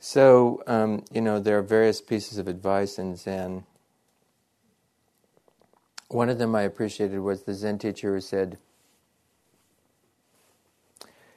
so, 0.00 0.62
um, 0.66 1.04
you 1.12 1.20
know, 1.20 1.38
there 1.38 1.58
are 1.58 1.62
various 1.62 2.00
pieces 2.00 2.38
of 2.38 2.48
advice 2.48 2.98
in 2.98 3.14
Zen 3.14 3.64
one 6.10 6.28
of 6.28 6.38
them 6.38 6.56
I 6.56 6.62
appreciated 6.62 7.20
was 7.20 7.44
the 7.44 7.54
Zen 7.54 7.78
teacher 7.78 8.14
who 8.14 8.20
said, 8.20 8.58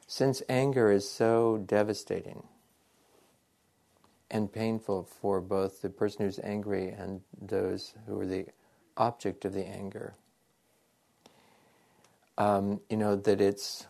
Since 0.08 0.42
anger 0.50 0.92
is 0.92 1.10
so 1.10 1.64
devastating 1.64 2.44
and 4.32 4.52
painful 4.52 5.04
for 5.04 5.42
both 5.42 5.84
the 5.84 5.90
person 5.90 6.26
who's 6.26 6.40
angry 6.40 6.90
and 6.90 7.22
those 7.40 7.94
who 8.08 8.20
are 8.20 8.26
the 8.26 8.48
object 8.98 9.46
of 9.46 9.54
the 9.54 9.66
anger, 9.66 10.16
um, 12.40 12.82
you 12.90 12.98
know, 12.98 13.16
that 13.16 13.42
it's, 13.42 13.86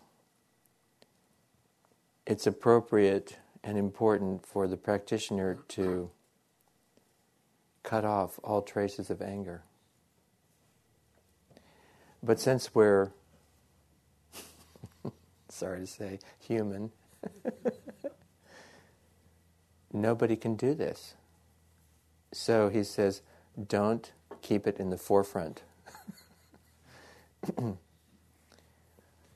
it's 2.28 2.46
appropriate 2.46 3.38
and 3.64 3.78
important 3.78 4.46
for 4.46 4.68
the 4.68 4.78
practitioner 4.78 5.60
to 5.70 6.12
cut 7.84 8.04
off 8.04 8.38
all 8.44 8.62
traces 8.62 9.10
of 9.10 9.22
anger. 9.22 9.64
But 12.24 12.40
since 12.40 12.74
we're, 12.74 13.12
sorry 15.50 15.82
to 15.82 15.88
say, 15.88 16.20
human, 16.40 16.92
nobody 19.94 20.38
can 20.38 20.56
do 20.56 20.74
this. 20.74 21.16
So 22.32 22.70
he 22.70 22.84
says, 22.84 23.22
don't 23.68 24.12
keep 24.42 24.66
it 24.66 24.80
in 24.80 24.90
the 24.90 24.98
forefront. 24.98 25.64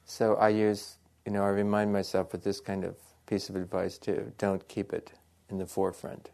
so 0.05 0.35
I 0.35 0.49
use, 0.49 0.97
you 1.25 1.33
know, 1.33 1.43
I 1.43 1.49
remind 1.49 1.91
myself 1.91 2.31
with 2.31 2.43
this 2.43 2.61
kind 2.61 2.85
of 2.85 2.95
piece 3.27 3.49
of 3.49 3.57
advice 3.57 3.97
too 3.97 4.31
don't 4.37 4.67
keep 4.67 4.93
it 4.93 5.11
in 5.49 5.57
the 5.59 5.67
forefront. 5.67 6.29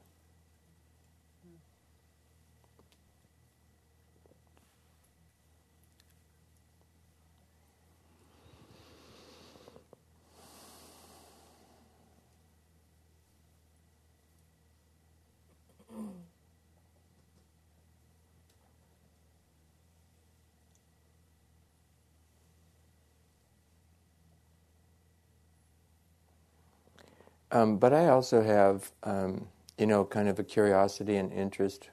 Um, 27.53 27.77
but 27.77 27.93
I 27.93 28.09
also 28.09 28.43
have, 28.43 28.91
um, 29.03 29.47
you 29.77 29.85
know, 29.85 30.03
kind 30.05 30.27
of 30.27 30.39
a 30.39 30.43
curiosity 30.43 31.15
and 31.17 31.31
interest 31.31 31.89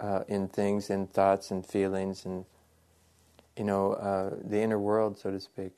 uh, 0.00 0.24
in 0.28 0.48
things, 0.48 0.90
in 0.90 1.06
thoughts 1.06 1.50
and 1.50 1.64
feelings, 1.66 2.24
and 2.24 2.44
you 3.56 3.64
know, 3.64 3.92
uh, 3.94 4.36
the 4.44 4.60
inner 4.60 4.78
world, 4.78 5.18
so 5.18 5.30
to 5.30 5.40
speak. 5.40 5.72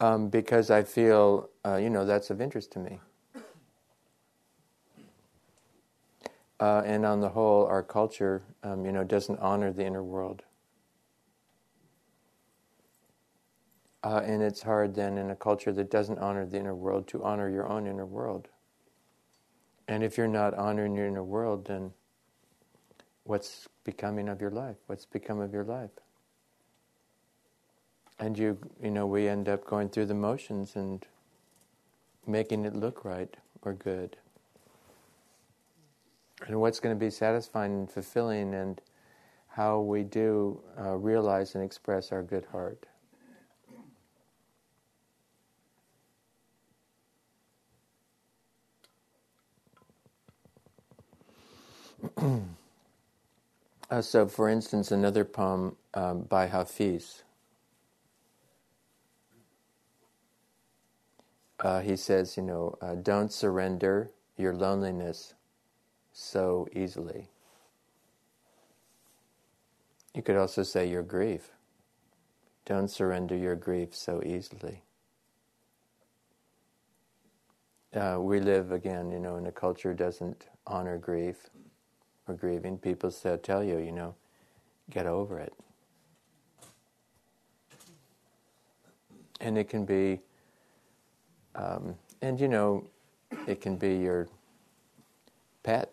Um, 0.00 0.28
because 0.28 0.70
I 0.70 0.82
feel, 0.84 1.50
uh, 1.66 1.76
you 1.76 1.90
know, 1.90 2.04
that's 2.04 2.30
of 2.30 2.40
interest 2.40 2.70
to 2.72 2.78
me. 2.78 3.00
Uh, 6.60 6.82
and 6.84 7.04
on 7.06 7.20
the 7.20 7.28
whole, 7.30 7.66
our 7.66 7.82
culture, 7.82 8.42
um, 8.62 8.84
you 8.84 8.92
know, 8.92 9.04
doesn't 9.04 9.38
honor 9.40 9.72
the 9.72 9.84
inner 9.84 10.02
world. 10.02 10.42
Uh, 14.04 14.22
and 14.24 14.42
it's 14.42 14.62
hard 14.62 14.94
then 14.94 15.18
in 15.18 15.30
a 15.30 15.36
culture 15.36 15.72
that 15.72 15.90
doesn't 15.90 16.18
honor 16.18 16.46
the 16.46 16.58
inner 16.58 16.74
world 16.74 17.08
to 17.08 17.24
honor 17.24 17.50
your 17.50 17.68
own 17.68 17.86
inner 17.86 18.06
world. 18.06 18.48
And 19.88 20.04
if 20.04 20.16
you're 20.16 20.28
not 20.28 20.54
honoring 20.54 20.94
your 20.94 21.06
inner 21.06 21.24
world, 21.24 21.66
then 21.66 21.92
what's 23.24 23.68
becoming 23.84 24.28
of 24.28 24.40
your 24.40 24.50
life? 24.50 24.76
What's 24.86 25.04
become 25.04 25.40
of 25.40 25.52
your 25.52 25.64
life? 25.64 25.90
And 28.20 28.38
you, 28.38 28.58
you 28.82 28.90
know, 28.90 29.06
we 29.06 29.28
end 29.28 29.48
up 29.48 29.64
going 29.64 29.88
through 29.88 30.06
the 30.06 30.14
motions 30.14 30.76
and 30.76 31.04
making 32.26 32.64
it 32.64 32.74
look 32.74 33.04
right 33.04 33.34
or 33.62 33.72
good. 33.72 34.16
And 36.46 36.60
what's 36.60 36.78
going 36.78 36.94
to 36.94 36.98
be 36.98 37.10
satisfying 37.10 37.72
and 37.72 37.90
fulfilling, 37.90 38.54
and 38.54 38.80
how 39.48 39.80
we 39.80 40.04
do 40.04 40.60
uh, 40.80 40.96
realize 40.96 41.54
and 41.54 41.64
express 41.64 42.12
our 42.12 42.22
good 42.22 42.44
heart. 42.52 42.86
uh, 53.90 54.02
so, 54.02 54.26
for 54.26 54.48
instance, 54.48 54.90
another 54.92 55.24
poem 55.24 55.76
um, 55.94 56.22
by 56.22 56.46
Hafiz. 56.46 57.22
Uh, 61.60 61.80
he 61.80 61.96
says, 61.96 62.36
you 62.36 62.42
know, 62.42 62.76
uh, 62.80 62.94
don't 62.94 63.32
surrender 63.32 64.10
your 64.36 64.54
loneliness 64.54 65.34
so 66.12 66.68
easily. 66.74 67.28
You 70.14 70.22
could 70.22 70.36
also 70.36 70.62
say 70.62 70.88
your 70.88 71.02
grief. 71.02 71.50
Don't 72.64 72.88
surrender 72.88 73.36
your 73.36 73.56
grief 73.56 73.94
so 73.94 74.22
easily. 74.24 74.82
Uh, 77.94 78.18
we 78.20 78.40
live 78.40 78.70
again, 78.70 79.10
you 79.10 79.18
know, 79.18 79.36
in 79.36 79.46
a 79.46 79.52
culture 79.52 79.94
doesn't 79.94 80.46
honor 80.66 80.98
grief 80.98 81.48
or 82.28 82.34
grieving, 82.34 82.78
people 82.78 83.10
still 83.10 83.38
tell 83.38 83.64
you, 83.64 83.78
you 83.78 83.92
know, 83.92 84.14
get 84.90 85.06
over 85.06 85.38
it. 85.38 85.52
And 89.40 89.56
it 89.56 89.68
can 89.68 89.84
be, 89.84 90.20
um, 91.54 91.94
and 92.22 92.40
you 92.40 92.48
know, 92.48 92.84
it 93.46 93.60
can 93.60 93.76
be 93.76 93.96
your 93.96 94.28
pet, 95.62 95.92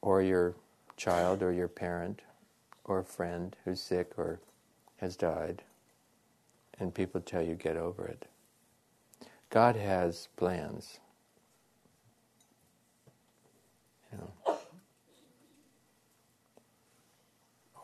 or 0.00 0.22
your 0.22 0.54
child, 0.96 1.42
or 1.42 1.52
your 1.52 1.68
parent, 1.68 2.22
or 2.84 3.00
a 3.00 3.04
friend 3.04 3.54
who's 3.64 3.80
sick 3.80 4.12
or 4.16 4.40
has 4.98 5.16
died, 5.16 5.62
and 6.80 6.94
people 6.94 7.20
tell 7.20 7.42
you, 7.42 7.54
get 7.54 7.76
over 7.76 8.06
it. 8.06 8.26
God 9.50 9.76
has 9.76 10.28
plans. 10.36 10.98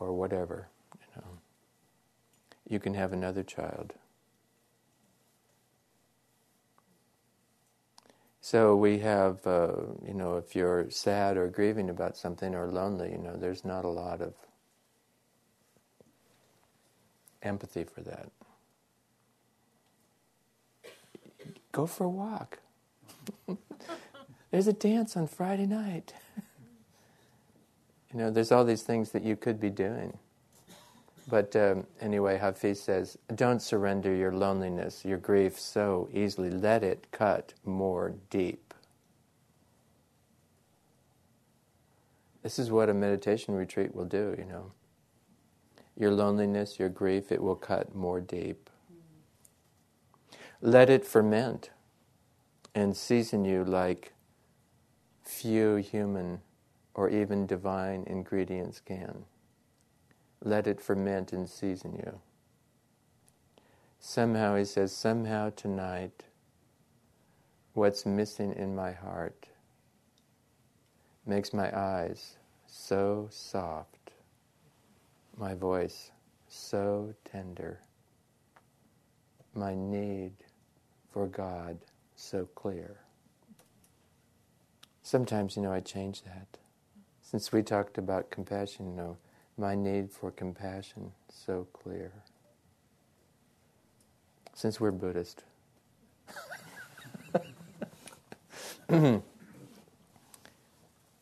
Or 0.05 0.13
whatever, 0.13 0.67
you 0.99 1.21
know. 1.21 1.27
You 2.69 2.79
can 2.79 2.93
have 2.93 3.13
another 3.13 3.43
child. 3.43 3.93
So 8.41 8.75
we 8.75 8.99
have, 8.99 9.45
uh, 9.47 9.73
you 10.05 10.13
know, 10.13 10.37
if 10.37 10.55
you're 10.55 10.89
sad 10.91 11.37
or 11.37 11.47
grieving 11.47 11.89
about 11.89 12.15
something 12.17 12.53
or 12.53 12.67
lonely, 12.71 13.11
you 13.11 13.17
know, 13.17 13.35
there's 13.35 13.65
not 13.65 13.85
a 13.85 13.89
lot 13.89 14.21
of 14.21 14.35
empathy 17.41 17.83
for 17.83 18.01
that. 18.01 18.29
Go 21.71 21.87
for 21.87 22.05
a 22.05 22.09
walk. 22.09 22.59
There's 24.51 24.67
a 24.67 24.73
dance 24.73 25.17
on 25.17 25.27
Friday 25.27 25.65
night. 25.65 26.13
You 28.15 28.21
know, 28.21 28.31
there's 28.31 28.53
all 28.53 28.63
these 28.63 28.83
things 28.83 29.11
that 29.11 29.23
you 29.23 29.35
could 29.35 29.59
be 29.59 29.69
doing. 29.69 30.17
But 31.27 31.53
um, 31.57 31.85
anyway, 31.99 32.37
Hafiz 32.37 32.81
says, 32.81 33.17
don't 33.35 33.61
surrender 33.61 34.15
your 34.15 34.31
loneliness, 34.31 35.03
your 35.03 35.17
grief 35.17 35.59
so 35.59 36.07
easily. 36.13 36.49
Let 36.49 36.81
it 36.81 37.07
cut 37.11 37.53
more 37.65 38.13
deep. 38.29 38.73
This 42.41 42.57
is 42.57 42.71
what 42.71 42.87
a 42.87 42.93
meditation 42.93 43.53
retreat 43.53 43.93
will 43.93 44.05
do, 44.05 44.33
you 44.37 44.45
know. 44.45 44.71
Your 45.97 46.11
loneliness, 46.11 46.79
your 46.79 46.89
grief, 46.89 47.33
it 47.33 47.41
will 47.41 47.55
cut 47.55 47.93
more 47.93 48.21
deep. 48.21 48.69
Let 50.61 50.89
it 50.89 51.03
ferment 51.03 51.71
and 52.73 52.95
season 52.95 53.43
you 53.43 53.65
like 53.65 54.13
few 55.21 55.75
human 55.75 56.39
or 56.95 57.09
even 57.09 57.45
divine 57.45 58.05
ingredients 58.07 58.79
can. 58.79 59.25
Let 60.41 60.65
it 60.65 60.81
ferment 60.81 61.33
and 61.33 61.47
season 61.47 61.93
you. 61.95 62.19
Somehow, 63.99 64.55
he 64.55 64.65
says, 64.65 64.95
somehow 64.95 65.51
tonight, 65.55 66.23
what's 67.73 68.05
missing 68.05 68.53
in 68.53 68.75
my 68.75 68.93
heart 68.93 69.47
makes 71.25 71.53
my 71.53 71.75
eyes 71.77 72.37
so 72.65 73.27
soft, 73.29 74.11
my 75.37 75.53
voice 75.53 76.11
so 76.47 77.13
tender, 77.29 77.81
my 79.53 79.73
need 79.73 80.33
for 81.11 81.27
God 81.27 81.77
so 82.15 82.45
clear. 82.55 82.97
Sometimes, 85.01 85.55
you 85.55 85.61
know, 85.61 85.73
I 85.73 85.81
change 85.81 86.23
that. 86.23 86.57
Since 87.25 87.51
we 87.51 87.63
talked 87.63 87.97
about 87.97 88.29
compassion, 88.29 88.85
you 88.85 88.91
know, 88.93 89.17
my 89.57 89.73
need 89.73 90.11
for 90.11 90.29
compassion 90.29 91.11
so 91.27 91.65
clear. 91.73 92.11
Since 94.53 94.79
we're 94.79 94.91
Buddhist. 94.91 95.43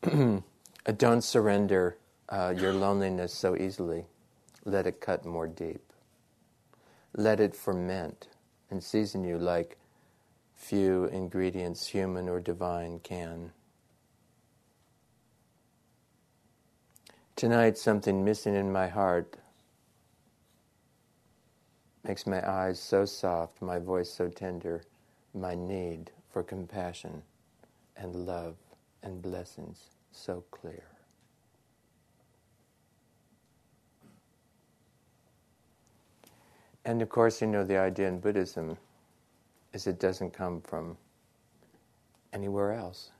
Don't 0.97 1.23
surrender 1.23 1.97
uh, 2.27 2.53
your 2.57 2.73
loneliness 2.73 3.33
so 3.33 3.55
easily. 3.55 4.03
Let 4.65 4.85
it 4.85 4.99
cut 4.99 5.23
more 5.25 5.47
deep. 5.47 5.81
Let 7.15 7.39
it 7.39 7.55
ferment 7.55 8.27
and 8.69 8.83
season 8.83 9.23
you 9.23 9.37
like 9.37 9.77
few 10.53 11.05
ingredients, 11.05 11.87
human 11.87 12.27
or 12.27 12.41
divine, 12.41 12.99
can. 12.99 13.53
Tonight, 17.43 17.77
something 17.77 18.23
missing 18.23 18.55
in 18.55 18.71
my 18.71 18.87
heart 18.87 19.35
makes 22.05 22.25
my 22.25 22.41
eyes 22.49 22.79
so 22.79 23.03
soft, 23.03 23.61
my 23.61 23.79
voice 23.79 24.09
so 24.09 24.29
tender, 24.29 24.81
my 25.33 25.53
need 25.53 26.09
for 26.29 26.41
compassion 26.41 27.21
and 27.97 28.15
love 28.15 28.55
and 29.01 29.21
blessings 29.21 29.89
so 30.13 30.45
clear. 30.51 30.85
And 36.85 37.01
of 37.01 37.09
course, 37.09 37.41
you 37.41 37.47
know, 37.47 37.65
the 37.65 37.77
idea 37.77 38.07
in 38.07 38.21
Buddhism 38.21 38.77
is 39.73 39.85
it 39.85 39.99
doesn't 39.99 40.31
come 40.31 40.61
from 40.61 40.95
anywhere 42.31 42.71
else 42.71 43.11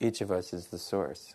each 0.00 0.20
of 0.20 0.30
us 0.30 0.52
is 0.52 0.68
the 0.68 0.78
source. 0.78 1.34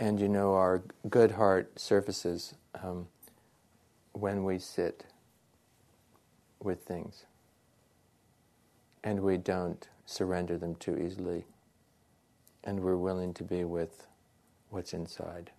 And 0.00 0.20
you 0.20 0.28
know, 0.28 0.54
our 0.54 0.82
good 1.08 1.32
heart 1.32 1.78
surfaces 1.78 2.54
um, 2.82 3.08
when 4.12 4.44
we 4.44 4.58
sit 4.58 5.04
with 6.60 6.82
things. 6.82 7.24
And 9.02 9.20
we 9.20 9.36
don't 9.36 9.88
surrender 10.06 10.56
them 10.56 10.74
too 10.76 10.96
easily. 10.96 11.46
And 12.64 12.80
we're 12.80 12.96
willing 12.96 13.34
to 13.34 13.44
be 13.44 13.64
with 13.64 14.06
what's 14.70 14.92
inside. 14.92 15.50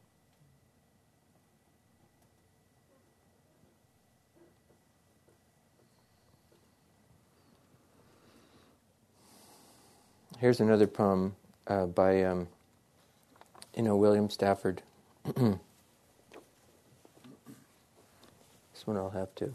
Here's 10.39 10.61
another 10.61 10.87
poem 10.87 11.35
uh, 11.67 11.87
by, 11.87 12.23
um, 12.23 12.47
you 13.75 13.83
know, 13.83 13.97
William 13.97 14.29
Stafford. 14.29 14.81
this 15.25 15.57
one 18.85 18.95
I'll 18.95 19.09
have 19.09 19.35
to 19.35 19.53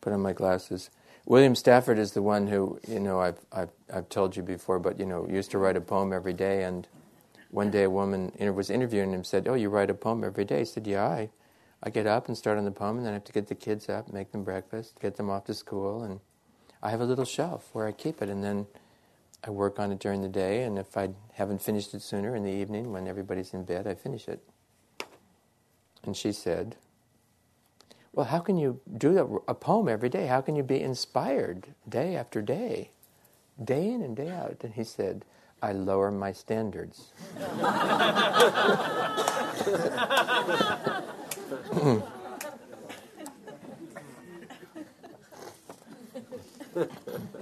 put 0.00 0.12
on 0.12 0.22
my 0.22 0.32
glasses. 0.32 0.90
William 1.24 1.54
Stafford 1.54 1.98
is 1.98 2.14
the 2.14 2.22
one 2.22 2.48
who, 2.48 2.80
you 2.88 2.98
know, 2.98 3.20
I've, 3.20 3.38
I've, 3.52 3.70
I've 3.94 4.08
told 4.08 4.36
you 4.36 4.42
before, 4.42 4.80
but, 4.80 4.98
you 4.98 5.06
know, 5.06 5.28
used 5.28 5.52
to 5.52 5.58
write 5.58 5.76
a 5.76 5.80
poem 5.80 6.12
every 6.12 6.32
day. 6.32 6.64
And 6.64 6.88
one 7.52 7.70
day 7.70 7.84
a 7.84 7.90
woman 7.90 8.32
was 8.40 8.70
interviewing 8.70 9.12
him 9.12 9.22
said, 9.22 9.46
Oh, 9.46 9.54
you 9.54 9.68
write 9.68 9.88
a 9.88 9.94
poem 9.94 10.24
every 10.24 10.46
day? 10.46 10.58
He 10.60 10.64
said, 10.64 10.84
Yeah, 10.84 11.06
I, 11.06 11.30
I 11.80 11.90
get 11.90 12.08
up 12.08 12.26
and 12.26 12.36
start 12.36 12.58
on 12.58 12.64
the 12.64 12.72
poem, 12.72 12.96
and 12.96 13.06
then 13.06 13.12
I 13.12 13.14
have 13.14 13.24
to 13.24 13.32
get 13.32 13.46
the 13.46 13.54
kids 13.54 13.88
up, 13.88 14.12
make 14.12 14.32
them 14.32 14.42
breakfast, 14.42 14.98
get 15.00 15.14
them 15.14 15.30
off 15.30 15.44
to 15.44 15.54
school, 15.54 16.02
and 16.02 16.18
I 16.82 16.90
have 16.90 17.00
a 17.00 17.04
little 17.04 17.24
shelf 17.24 17.68
where 17.72 17.86
I 17.86 17.92
keep 17.92 18.20
it. 18.20 18.28
And 18.28 18.42
then 18.42 18.66
I 19.44 19.50
work 19.50 19.78
on 19.78 19.92
it 19.92 19.98
during 19.98 20.22
the 20.22 20.28
day, 20.28 20.64
and 20.64 20.78
if 20.78 20.96
I 20.96 21.10
haven't 21.34 21.62
finished 21.62 21.94
it 21.94 22.02
sooner 22.02 22.34
in 22.34 22.42
the 22.42 22.50
evening 22.50 22.92
when 22.92 23.06
everybody's 23.06 23.54
in 23.54 23.64
bed, 23.64 23.86
I 23.86 23.94
finish 23.94 24.28
it. 24.28 24.40
And 26.04 26.16
she 26.16 26.32
said, 26.32 26.76
Well, 28.12 28.26
how 28.26 28.40
can 28.40 28.58
you 28.58 28.80
do 28.96 29.42
a 29.46 29.54
poem 29.54 29.88
every 29.88 30.08
day? 30.08 30.26
How 30.26 30.40
can 30.40 30.56
you 30.56 30.62
be 30.62 30.80
inspired 30.80 31.68
day 31.88 32.16
after 32.16 32.42
day, 32.42 32.90
day 33.62 33.90
in 33.90 34.02
and 34.02 34.16
day 34.16 34.30
out? 34.30 34.58
And 34.62 34.74
he 34.74 34.84
said, 34.84 35.24
I 35.62 35.72
lower 35.72 36.10
my 36.10 36.32
standards. 36.32 37.12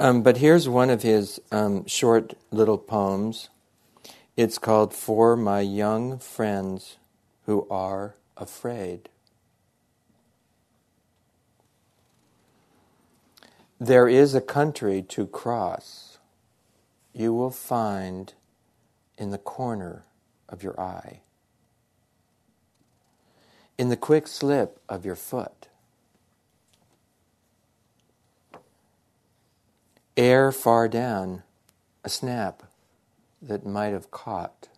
Um, 0.00 0.22
but 0.22 0.38
here's 0.38 0.66
one 0.66 0.88
of 0.88 1.02
his 1.02 1.42
um, 1.52 1.86
short 1.86 2.32
little 2.50 2.78
poems. 2.78 3.50
It's 4.34 4.56
called 4.56 4.94
For 4.94 5.36
My 5.36 5.60
Young 5.60 6.18
Friends 6.18 6.96
Who 7.44 7.68
Are 7.70 8.14
Afraid. 8.34 9.10
There 13.78 14.08
is 14.08 14.34
a 14.34 14.40
country 14.40 15.02
to 15.02 15.26
cross 15.26 16.16
you 17.12 17.34
will 17.34 17.50
find 17.50 18.32
in 19.18 19.28
the 19.28 19.36
corner 19.36 20.06
of 20.48 20.62
your 20.62 20.80
eye, 20.80 21.20
in 23.76 23.90
the 23.90 23.98
quick 23.98 24.26
slip 24.26 24.80
of 24.88 25.04
your 25.04 25.16
foot 25.16 25.68
air 30.20 30.52
far 30.52 30.86
down, 30.86 31.42
a 32.04 32.10
snap 32.10 32.64
that 33.40 33.64
might 33.64 33.94
have 33.94 34.10
caught. 34.10 34.68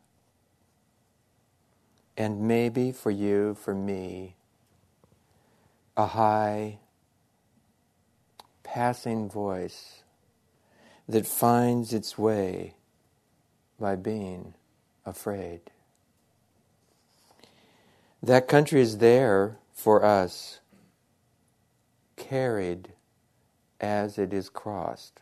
And 2.17 2.43
maybe 2.43 2.93
for 2.93 3.11
you, 3.11 3.57
for 3.57 3.75
me, 3.75 4.37
a 5.97 6.07
high, 6.07 6.79
passing 8.63 9.29
voice 9.29 10.05
that 11.09 11.27
finds 11.27 11.93
its 11.93 12.17
way 12.17 12.77
by 13.81 13.97
being 13.97 14.55
afraid. 15.05 15.61
That 18.23 18.47
country 18.47 18.81
is 18.81 18.99
there 18.99 19.57
for 19.75 20.05
us, 20.05 20.61
carried 22.15 22.93
as 23.81 24.17
it 24.19 24.33
is 24.33 24.49
crossed. 24.49 25.19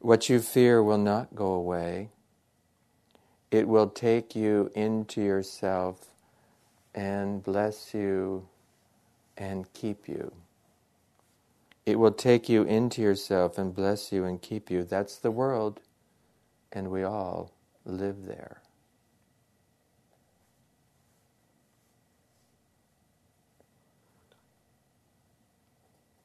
What 0.00 0.28
you 0.28 0.40
fear 0.40 0.82
will 0.82 0.98
not 0.98 1.34
go 1.34 1.52
away. 1.52 2.10
It 3.50 3.68
will 3.68 3.88
take 3.88 4.36
you 4.36 4.70
into 4.74 5.22
yourself 5.22 6.08
and 6.94 7.42
bless 7.42 7.94
you 7.94 8.48
and 9.36 9.72
keep 9.72 10.08
you. 10.08 10.32
It 11.86 11.98
will 11.98 12.12
take 12.12 12.48
you 12.48 12.62
into 12.64 13.02
yourself 13.02 13.58
and 13.58 13.74
bless 13.74 14.12
you 14.12 14.24
and 14.24 14.40
keep 14.42 14.70
you. 14.70 14.84
That's 14.84 15.16
the 15.16 15.30
world, 15.30 15.80
and 16.72 16.90
we 16.90 17.04
all 17.04 17.52
live 17.84 18.26
there. 18.26 18.62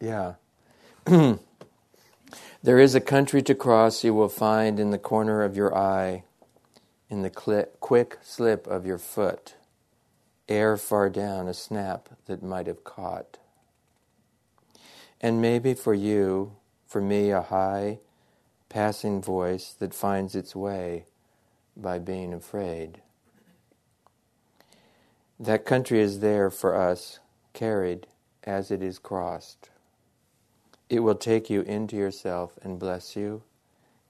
Yeah. 0.02 0.36
There 2.63 2.80
is 2.80 2.95
a 2.95 3.02
country 3.02 3.41
to 3.41 3.56
cross 3.56 4.06
you 4.06 4.13
will 4.13 4.30
find 4.30 4.80
in 4.80 4.91
the 4.91 4.97
corner 4.97 5.43
of 5.43 5.58
your 5.58 5.78
eye, 5.78 6.23
in 7.10 7.21
the 7.21 7.30
quick 7.30 8.17
slip 8.21 8.67
of 8.67 8.86
your 8.86 8.97
foot, 8.97 9.56
air 10.47 10.78
far 10.78 11.10
down, 11.10 11.49
a 11.49 11.54
snap 11.54 12.08
that 12.26 12.41
might 12.41 12.67
have 12.67 12.86
caught. 12.86 13.38
And 15.19 15.41
maybe 15.41 15.73
for 15.73 15.93
you, 15.93 16.56
for 16.88 17.02
me, 17.02 17.32
a 17.32 17.41
high, 17.41 17.99
passing 18.69 19.21
voice 19.21 19.73
that 19.73 19.93
finds 19.93 20.34
its 20.34 20.56
way 20.56 21.06
by 21.76 21.99
being 21.99 22.34
afraid. 22.34 23.02
That 25.38 25.65
country 25.65 25.99
is 25.99 26.21
there 26.21 26.49
for 26.49 26.76
us, 26.76 27.19
carried 27.52 28.08
as 28.45 28.71
it 28.71 28.82
is 28.82 28.99
crossed. 28.99 29.69
It 30.89 31.00
will 31.00 31.15
take 31.15 31.50
you 31.50 31.62
into 31.62 31.96
yourself 31.96 32.58
and 32.62 32.80
bless 32.80 33.15
you 33.15 33.43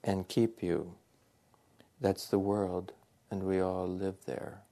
and 0.02 0.28
keep 0.28 0.62
you. 0.62 0.94
That's 2.00 2.26
the 2.26 2.38
world, 2.38 2.92
and 3.30 3.44
we 3.44 3.60
all 3.60 3.86
live 3.88 4.16
there. 4.26 4.62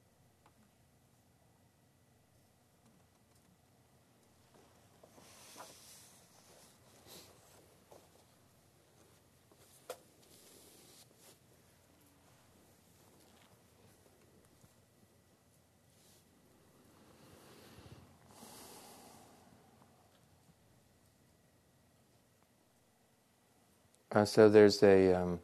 Uh, 24.15 24.27
so 24.27 24.47
there's 24.47 24.83
a, 24.83 25.15
um, 25.15 25.41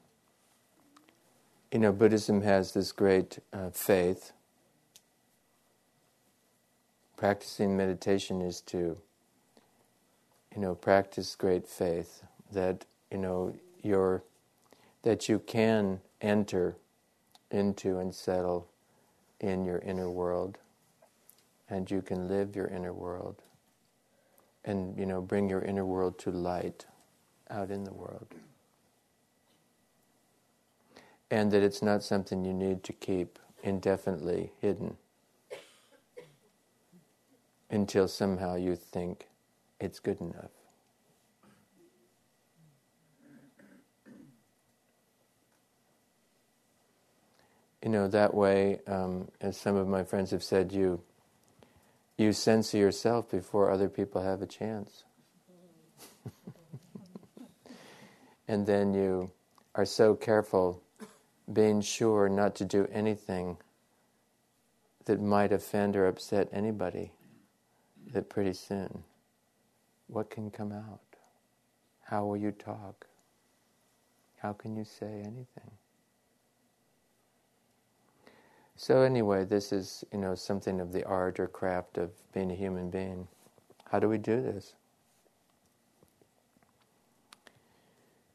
you 1.72 1.78
know, 1.78 1.90
Buddhism 1.90 2.42
has 2.42 2.72
this 2.72 2.92
great 2.92 3.38
uh, 3.50 3.70
faith. 3.70 4.32
Practicing 7.16 7.78
meditation 7.78 8.42
is 8.42 8.60
to, 8.62 8.98
you 10.54 10.60
know, 10.60 10.74
practice 10.74 11.34
great 11.34 11.66
faith 11.66 12.22
that, 12.52 12.84
you 13.10 13.16
know, 13.16 13.54
you're, 13.82 14.22
that 15.02 15.30
you 15.30 15.38
can 15.38 16.00
enter 16.20 16.76
into 17.50 17.98
and 17.98 18.14
settle 18.14 18.68
in 19.40 19.64
your 19.64 19.78
inner 19.78 20.10
world 20.10 20.58
and 21.70 21.90
you 21.90 22.02
can 22.02 22.28
live 22.28 22.54
your 22.54 22.66
inner 22.66 22.92
world 22.92 23.36
and, 24.66 24.98
you 24.98 25.06
know, 25.06 25.22
bring 25.22 25.48
your 25.48 25.62
inner 25.62 25.86
world 25.86 26.18
to 26.18 26.30
light 26.30 26.84
out 27.48 27.70
in 27.70 27.84
the 27.84 27.94
world 27.94 28.26
and 31.30 31.50
that 31.52 31.62
it's 31.62 31.82
not 31.82 32.02
something 32.02 32.44
you 32.44 32.54
need 32.54 32.82
to 32.84 32.92
keep 32.92 33.38
indefinitely 33.62 34.52
hidden 34.60 34.96
until 37.70 38.08
somehow 38.08 38.54
you 38.54 38.74
think 38.74 39.28
it's 39.80 39.98
good 40.00 40.20
enough. 40.20 40.50
You 47.82 47.90
know, 47.90 48.08
that 48.08 48.34
way, 48.34 48.80
um, 48.86 49.28
as 49.40 49.56
some 49.56 49.76
of 49.76 49.86
my 49.86 50.02
friends 50.02 50.32
have 50.32 50.42
said, 50.42 50.72
you, 50.72 51.00
you 52.16 52.32
censor 52.32 52.76
yourself 52.76 53.30
before 53.30 53.70
other 53.70 53.88
people 53.88 54.20
have 54.20 54.42
a 54.42 54.46
chance. 54.46 55.04
and 58.48 58.66
then 58.66 58.94
you 58.94 59.30
are 59.76 59.84
so 59.84 60.16
careful 60.16 60.82
being 61.52 61.80
sure 61.80 62.28
not 62.28 62.54
to 62.56 62.64
do 62.64 62.88
anything 62.92 63.56
that 65.06 65.20
might 65.20 65.52
offend 65.52 65.96
or 65.96 66.06
upset 66.06 66.48
anybody 66.52 67.12
that 68.12 68.28
pretty 68.28 68.52
soon, 68.52 69.04
what 70.06 70.30
can 70.30 70.50
come 70.50 70.72
out? 70.72 71.00
How 72.02 72.24
will 72.24 72.36
you 72.36 72.52
talk? 72.52 73.06
How 74.38 74.52
can 74.52 74.76
you 74.76 74.84
say 74.84 75.20
anything? 75.20 75.70
So 78.76 79.02
anyway, 79.02 79.44
this 79.44 79.72
is 79.72 80.04
you 80.12 80.18
know 80.18 80.34
something 80.34 80.80
of 80.80 80.92
the 80.92 81.04
art 81.04 81.40
or 81.40 81.48
craft 81.48 81.98
of 81.98 82.10
being 82.32 82.50
a 82.52 82.54
human 82.54 82.90
being. 82.90 83.26
How 83.90 83.98
do 83.98 84.08
we 84.08 84.18
do 84.18 84.40
this? 84.40 84.74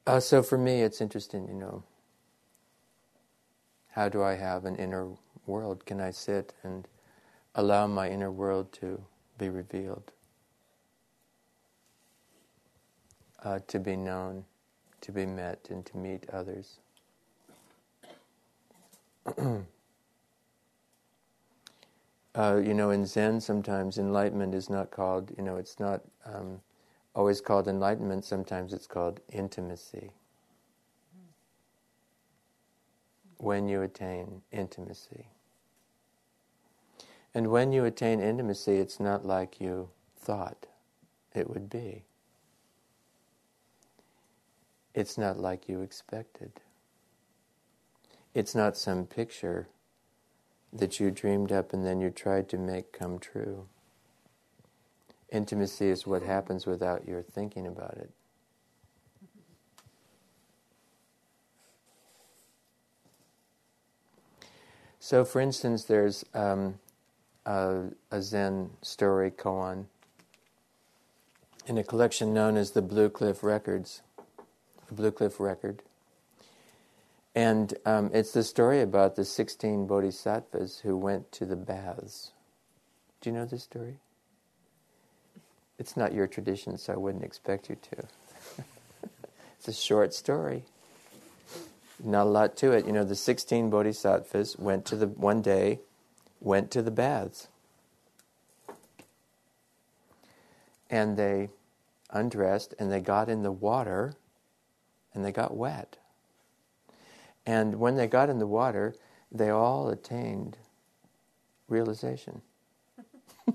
Uh, 0.06 0.20
so 0.20 0.44
for 0.44 0.58
me, 0.58 0.82
it's 0.82 1.00
interesting, 1.00 1.48
you 1.48 1.54
know. 1.54 1.84
How 3.94 4.10
do 4.10 4.22
I 4.24 4.34
have 4.34 4.66
an 4.66 4.76
inner 4.76 5.12
world? 5.46 5.86
Can 5.86 6.02
I 6.02 6.10
sit 6.10 6.56
and 6.64 6.88
allow 7.54 7.86
my 7.86 8.10
inner 8.10 8.32
world 8.32 8.74
to 8.74 9.06
be 9.38 9.50
revealed, 9.50 10.12
uh, 13.44 13.60
to 13.68 13.80
be 13.80 13.96
known, 13.96 14.46
to 15.02 15.12
be 15.12 15.28
met, 15.28 15.68
and 15.70 15.86
to 15.86 15.98
meet 15.98 16.28
others? 16.32 16.80
uh, 19.38 19.60
you 22.64 22.74
know, 22.74 22.90
in 22.90 23.06
Zen, 23.06 23.42
sometimes 23.42 24.00
enlightenment 24.00 24.56
is 24.56 24.72
not 24.72 24.90
called, 24.90 25.32
you 25.38 25.44
know, 25.44 25.58
it's 25.58 25.80
not 25.80 26.02
um, 26.26 26.62
always 27.14 27.42
called 27.42 27.68
enlightenment, 27.68 28.26
sometimes 28.26 28.74
it's 28.74 28.88
called 28.88 29.20
intimacy. 29.32 30.14
When 33.44 33.68
you 33.68 33.82
attain 33.82 34.42
intimacy. 34.54 35.26
And 37.34 37.48
when 37.48 37.74
you 37.74 37.84
attain 37.84 38.22
intimacy, 38.22 38.78
it's 38.78 39.02
not 39.02 39.26
like 39.26 39.60
you 39.60 39.90
thought 40.18 40.66
it 41.36 41.50
would 41.50 41.70
be. 41.70 42.06
It's 44.96 45.18
not 45.18 45.38
like 45.38 45.68
you 45.68 45.82
expected. 45.82 46.54
It's 48.34 48.56
not 48.56 48.78
some 48.78 49.06
picture 49.06 49.68
that 50.72 51.02
you 51.02 51.12
dreamed 51.12 51.52
up 51.52 51.74
and 51.74 51.86
then 51.86 52.00
you 52.00 52.12
tried 52.12 52.48
to 52.48 52.58
make 52.58 52.94
come 52.94 53.20
true. 53.20 53.68
Intimacy 55.34 55.90
is 55.90 56.08
what 56.08 56.24
happens 56.24 56.66
without 56.66 57.06
your 57.06 57.22
thinking 57.22 57.68
about 57.68 57.98
it. 57.98 58.12
So, 65.04 65.26
for 65.26 65.42
instance, 65.42 65.84
there's 65.84 66.24
um, 66.34 66.80
a, 67.46 67.88
a, 68.10 68.22
Zen 68.22 68.70
story 68.82 69.32
koan 69.32 69.88
in 71.68 71.78
a 71.78 71.84
collection 71.84 72.34
known 72.34 72.56
as 72.56 72.72
the 72.72 72.82
Blue 72.82 73.10
Cliff 73.10 73.44
Records, 73.44 74.02
the 74.88 74.94
Blue 74.94 75.12
Cliff 75.12 75.42
Record. 75.42 75.82
And 77.36 77.74
um, 77.86 78.12
it's 78.14 78.32
the 78.32 78.44
story 78.44 78.80
about 78.80 79.18
the 79.18 79.26
16 79.26 79.88
bodhisattvas 79.88 80.80
who 80.80 80.96
went 80.96 81.34
to 81.34 81.46
the 81.46 81.58
baths. 81.58 82.32
Do 83.20 83.30
you 83.30 83.36
know 83.36 83.46
this 83.46 83.64
story? 83.64 83.98
It's 85.78 85.98
not 85.98 86.14
your 86.14 86.28
tradition, 86.28 86.78
so 86.78 86.94
I 86.94 86.96
wouldn't 86.96 87.26
expect 87.26 87.70
you 87.70 87.76
to. 87.92 88.64
it's 89.58 89.68
a 89.68 89.74
short 89.74 90.14
story. 90.14 90.64
Not 92.02 92.28
a 92.28 92.30
lot 92.30 92.56
to 92.58 92.72
it. 92.72 92.86
You 92.86 92.92
know, 92.92 93.04
the 93.04 93.16
16 93.16 93.70
bodhisattvas 93.70 94.58
went 94.58 94.86
to 94.86 94.96
the, 94.96 95.08
one 95.08 95.42
day, 95.42 95.80
went 96.40 96.72
to 96.72 96.82
the 96.82 96.92
baths. 96.92 97.48
And 100.90 101.18
they 101.18 101.50
undressed 102.10 102.74
and 102.80 102.92
they 102.92 103.02
got 103.02 103.30
in 103.30 103.44
the 103.44 103.52
water 103.52 104.14
and 105.14 105.26
they 105.26 105.32
got 105.32 105.56
wet. 105.56 105.98
And 107.46 107.80
when 107.80 107.96
they 107.96 108.08
got 108.08 108.30
in 108.30 108.40
the 108.40 108.48
water, 108.48 108.96
they 109.32 109.50
all 109.50 109.90
attained 109.90 110.58
realization. 111.68 112.42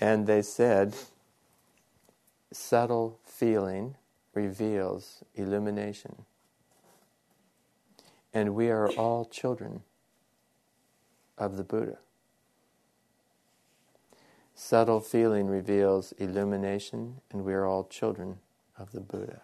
and 0.00 0.26
they 0.26 0.42
said, 0.42 0.94
subtle 2.52 3.18
feeling 3.24 3.96
reveals 4.34 5.22
illumination. 5.34 6.24
And 8.32 8.54
we 8.54 8.70
are 8.70 8.88
all 8.90 9.24
children 9.24 9.82
of 11.36 11.56
the 11.56 11.64
Buddha. 11.64 11.98
Subtle 14.54 15.00
feeling 15.00 15.46
reveals 15.46 16.12
illumination, 16.18 17.16
and 17.30 17.44
we 17.44 17.54
are 17.54 17.64
all 17.64 17.84
children 17.84 18.38
of 18.78 18.92
the 18.92 19.00
Buddha. 19.00 19.40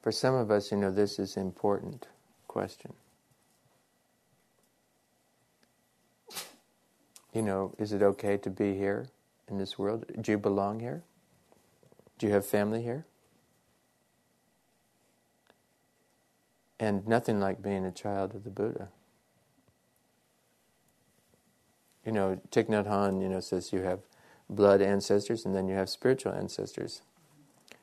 For 0.00 0.12
some 0.12 0.34
of 0.34 0.50
us, 0.50 0.70
you 0.70 0.76
know, 0.76 0.90
this 0.90 1.18
is 1.18 1.36
an 1.36 1.42
important 1.42 2.08
question. 2.46 2.92
You 7.34 7.42
know, 7.42 7.74
is 7.78 7.92
it 7.92 8.00
okay 8.02 8.36
to 8.38 8.48
be 8.48 8.74
here 8.74 9.08
in 9.48 9.58
this 9.58 9.76
world? 9.76 10.04
Do 10.20 10.30
you 10.30 10.38
belong 10.38 10.78
here? 10.78 11.02
Do 12.18 12.26
you 12.26 12.32
have 12.32 12.46
family 12.46 12.82
here? 12.82 13.04
And 16.78 17.06
nothing 17.06 17.40
like 17.40 17.60
being 17.60 17.84
a 17.84 17.90
child 17.90 18.34
of 18.34 18.44
the 18.44 18.50
Buddha. 18.50 18.88
You 22.06 22.12
know, 22.12 22.40
Thich 22.52 22.68
Nhat 22.68 22.86
Hanh, 22.86 23.20
you 23.20 23.28
know, 23.28 23.40
says 23.40 23.72
you 23.72 23.80
have 23.82 24.00
blood 24.48 24.80
ancestors 24.80 25.44
and 25.44 25.54
then 25.54 25.66
you 25.66 25.74
have 25.74 25.88
spiritual 25.88 26.32
ancestors. 26.32 27.02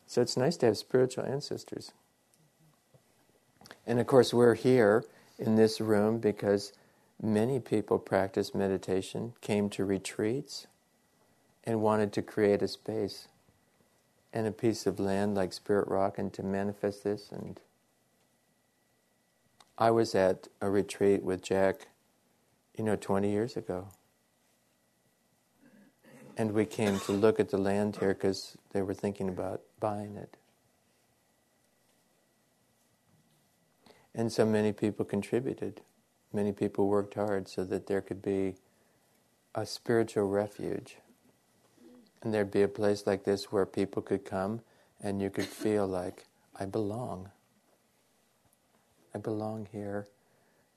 So 0.07 0.21
it's 0.21 0.37
nice 0.37 0.55
to 0.57 0.67
have 0.67 0.77
spiritual 0.77 1.25
ancestors. 1.25 1.91
And 3.85 3.99
of 3.99 4.07
course, 4.07 4.33
we're 4.33 4.55
here 4.55 5.03
in 5.39 5.55
this 5.55 5.81
room 5.81 6.19
because 6.19 6.71
many 7.21 7.59
people 7.59 7.99
practice 7.99 8.55
meditation, 8.55 9.33
came 9.41 9.69
to 9.69 9.85
retreats, 9.85 10.67
and 11.63 11.81
wanted 11.81 12.11
to 12.13 12.21
create 12.21 12.61
a 12.61 12.67
space 12.67 13.27
and 14.33 14.47
a 14.47 14.51
piece 14.51 14.87
of 14.87 14.99
land 14.99 15.35
like 15.35 15.53
Spirit 15.53 15.87
Rock 15.87 16.17
and 16.17 16.33
to 16.33 16.43
manifest 16.43 17.03
this. 17.03 17.31
And 17.31 17.59
I 19.77 19.91
was 19.91 20.15
at 20.15 20.47
a 20.61 20.69
retreat 20.69 21.23
with 21.23 21.41
Jack, 21.41 21.87
you 22.77 22.83
know, 22.83 22.95
20 22.95 23.29
years 23.29 23.55
ago. 23.55 23.89
And 26.37 26.53
we 26.53 26.65
came 26.65 26.99
to 27.01 27.11
look 27.11 27.39
at 27.39 27.49
the 27.49 27.57
land 27.57 27.97
here 27.97 28.13
because 28.13 28.57
they 28.71 28.81
were 28.81 28.93
thinking 28.93 29.29
about 29.29 29.61
buying 29.79 30.15
it. 30.15 30.37
And 34.15 34.31
so 34.31 34.45
many 34.45 34.71
people 34.71 35.05
contributed. 35.05 35.81
Many 36.33 36.51
people 36.51 36.87
worked 36.87 37.15
hard 37.15 37.47
so 37.47 37.63
that 37.65 37.87
there 37.87 38.01
could 38.01 38.21
be 38.21 38.55
a 39.53 39.65
spiritual 39.65 40.27
refuge. 40.27 40.97
And 42.21 42.33
there'd 42.33 42.51
be 42.51 42.61
a 42.61 42.67
place 42.67 43.05
like 43.05 43.23
this 43.23 43.51
where 43.51 43.65
people 43.65 44.01
could 44.01 44.23
come 44.23 44.61
and 45.01 45.21
you 45.21 45.29
could 45.29 45.45
feel 45.45 45.87
like, 45.87 46.25
I 46.59 46.65
belong. 46.65 47.31
I 49.13 49.17
belong 49.17 49.67
here 49.71 50.07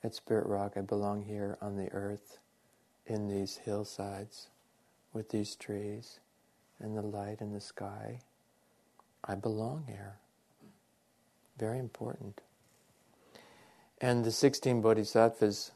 at 0.03 0.15
Spirit 0.15 0.47
Rock. 0.47 0.73
I 0.77 0.81
belong 0.81 1.23
here 1.23 1.59
on 1.61 1.77
the 1.77 1.93
earth 1.93 2.39
in 3.07 3.29
these 3.29 3.57
hillsides 3.57 4.49
with 5.13 5.29
these 5.29 5.55
trees 5.55 6.21
and 6.81 6.97
the 6.97 7.03
light 7.03 7.41
in 7.41 7.53
the 7.53 7.61
sky. 7.61 8.21
I 9.23 9.35
belong 9.35 9.85
here. 9.87 10.17
Very 11.59 11.79
important. 11.79 12.41
And 14.01 14.25
the 14.25 14.33
16 14.33 14.81
bodhisattvas 14.81 15.73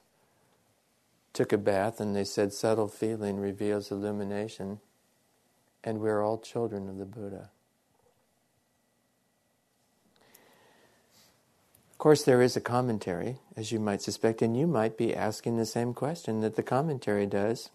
took 1.33 1.53
a 1.53 1.59
bath 1.59 2.01
and 2.01 2.17
they 2.17 2.25
said, 2.25 2.53
subtle 2.53 2.89
feeling 2.89 3.39
reveals 3.39 3.91
illumination, 3.91 4.81
and 5.85 6.01
we're 6.01 6.23
all 6.23 6.39
children 6.39 6.89
of 6.89 6.99
the 6.99 7.05
Buddha. 7.05 7.51
Of 11.93 11.99
course, 11.99 12.23
there 12.23 12.43
is 12.43 12.57
a 12.57 12.61
commentary, 12.61 13.39
as 13.57 13.73
you 13.73 13.81
might 13.81 14.03
suspect, 14.03 14.41
and 14.41 14.57
you 14.57 14.69
might 14.69 14.97
be 14.97 15.15
asking 15.15 15.57
the 15.57 15.67
same 15.67 15.95
question 15.95 16.41
that 16.43 16.55
the 16.55 16.63
commentary 16.63 17.27
does. 17.27 17.71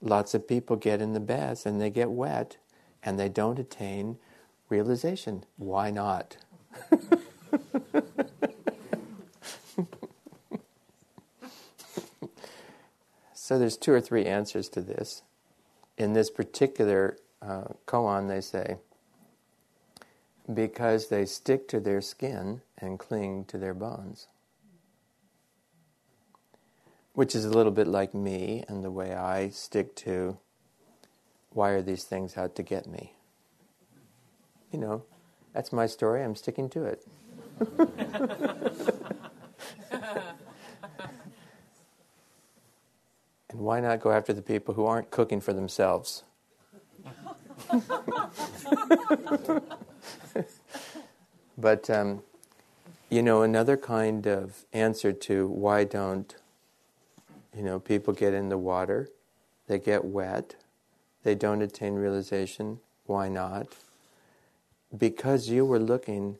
Lots 0.00 0.32
of 0.32 0.48
people 0.48 0.76
get 0.76 1.02
in 1.02 1.12
the 1.12 1.20
baths 1.20 1.66
and 1.66 1.80
they 1.80 1.90
get 1.90 2.10
wet 2.10 2.56
and 3.02 3.18
they 3.18 3.28
don't 3.28 3.58
attain 3.58 4.18
realization. 4.68 5.44
Why 5.56 5.90
not? 5.90 6.38
So 13.48 13.58
there's 13.58 13.78
two 13.78 13.94
or 13.94 14.00
three 14.02 14.26
answers 14.26 14.68
to 14.68 14.82
this. 14.82 15.22
In 15.96 16.12
this 16.12 16.28
particular 16.28 17.16
uh, 17.40 17.68
koan, 17.86 18.28
they 18.28 18.42
say, 18.42 18.76
because 20.52 21.08
they 21.08 21.24
stick 21.24 21.66
to 21.68 21.80
their 21.80 22.02
skin 22.02 22.60
and 22.76 22.98
cling 22.98 23.46
to 23.46 23.56
their 23.56 23.72
bonds. 23.72 24.26
Which 27.14 27.34
is 27.34 27.46
a 27.46 27.48
little 27.48 27.72
bit 27.72 27.86
like 27.86 28.12
me 28.12 28.64
and 28.68 28.84
the 28.84 28.90
way 28.90 29.14
I 29.14 29.48
stick 29.48 29.96
to 29.96 30.36
why 31.54 31.70
are 31.70 31.80
these 31.80 32.04
things 32.04 32.36
out 32.36 32.54
to 32.56 32.62
get 32.62 32.86
me? 32.86 33.14
You 34.70 34.78
know, 34.78 35.04
that's 35.54 35.72
my 35.72 35.86
story, 35.86 36.22
I'm 36.22 36.36
sticking 36.36 36.68
to 36.68 36.84
it. 36.84 37.06
why 43.68 43.80
not 43.80 44.00
go 44.00 44.10
after 44.10 44.32
the 44.32 44.40
people 44.40 44.72
who 44.72 44.86
aren't 44.86 45.10
cooking 45.10 45.42
for 45.42 45.52
themselves? 45.52 46.22
but, 51.58 51.90
um, 51.90 52.22
you 53.10 53.22
know, 53.22 53.42
another 53.42 53.76
kind 53.76 54.26
of 54.26 54.64
answer 54.72 55.12
to 55.12 55.46
why 55.48 55.84
don't, 55.84 56.34
you 57.54 57.62
know, 57.62 57.78
people 57.78 58.14
get 58.14 58.32
in 58.32 58.48
the 58.48 58.56
water, 58.56 59.10
they 59.66 59.78
get 59.78 60.02
wet, 60.02 60.54
they 61.22 61.34
don't 61.34 61.60
attain 61.60 61.92
realization, 61.92 62.80
why 63.04 63.28
not? 63.28 63.76
Because 64.96 65.50
you 65.50 65.66
were 65.66 65.78
looking 65.78 66.38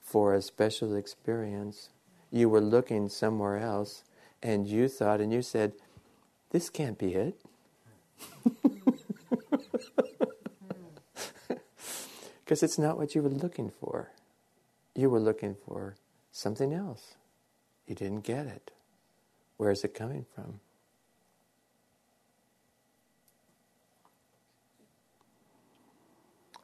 for 0.00 0.32
a 0.32 0.40
special 0.40 0.94
experience, 0.94 1.88
you 2.30 2.48
were 2.48 2.60
looking 2.60 3.08
somewhere 3.08 3.58
else, 3.58 4.04
and 4.44 4.68
you 4.68 4.86
thought 4.86 5.20
and 5.20 5.32
you 5.32 5.42
said, 5.42 5.72
This 6.50 6.70
can't 6.70 6.98
be 6.98 7.14
it. 7.14 7.40
Because 12.48 12.62
it's 12.62 12.78
not 12.78 12.96
what 12.96 13.14
you 13.14 13.20
were 13.20 13.28
looking 13.28 13.70
for. 13.70 14.08
You 14.94 15.10
were 15.10 15.20
looking 15.20 15.54
for 15.66 15.96
something 16.32 16.72
else. 16.72 17.16
You 17.86 17.94
didn't 17.94 18.24
get 18.24 18.46
it. 18.46 18.70
Where 19.58 19.70
is 19.70 19.84
it 19.84 19.92
coming 19.92 20.24
from? 20.34 20.60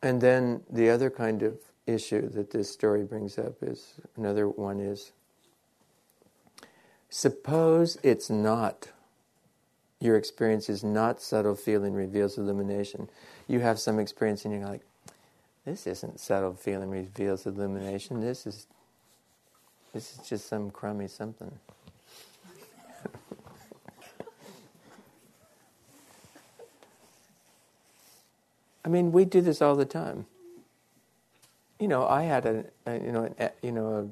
And 0.03 0.23
then 0.23 0.63
the 0.71 0.89
other 0.89 1.11
kind 1.11 1.43
of 1.43 1.59
issue 1.87 2.31
that 2.31 2.51
this 2.51 2.71
story 2.71 3.05
brings 3.05 3.37
up 3.37 3.57
is 3.61 4.01
another 4.17 4.49
one 4.49 4.81
is 4.81 5.13
suppose 7.11 7.99
it's 8.03 8.31
not 8.31 8.89
your 10.05 10.17
experience 10.17 10.69
is 10.69 10.85
not 10.85 11.23
subtle 11.23 11.55
feeling 11.55 11.95
reveals 11.95 12.37
illumination. 12.37 13.09
You 13.49 13.61
have 13.61 13.79
some 13.81 13.99
experience 13.99 14.45
and 14.45 14.53
you're 14.53 14.69
like, 14.69 14.83
this 15.65 15.87
isn't 15.87 16.21
subtle 16.21 16.53
feeling 16.53 16.91
reveals 16.91 17.47
illumination. 17.47 18.21
This 18.21 18.47
is 18.47 18.67
this 19.95 20.13
is 20.13 20.29
just 20.29 20.47
some 20.47 20.71
crummy 20.71 21.09
something. 21.09 21.51
I 28.85 28.89
mean, 28.89 29.11
we 29.13 29.25
do 29.25 29.41
this 29.41 29.63
all 29.63 29.75
the 29.75 29.87
time. 29.87 30.27
You 31.81 31.89
know, 31.89 32.07
I 32.07 32.25
had 32.25 32.45
a, 32.45 32.65
a 32.87 32.99
you 32.99 33.11
know, 33.11 33.35
a, 33.39 33.51
you 33.63 33.73
know, 33.73 33.95
a, 33.95 34.07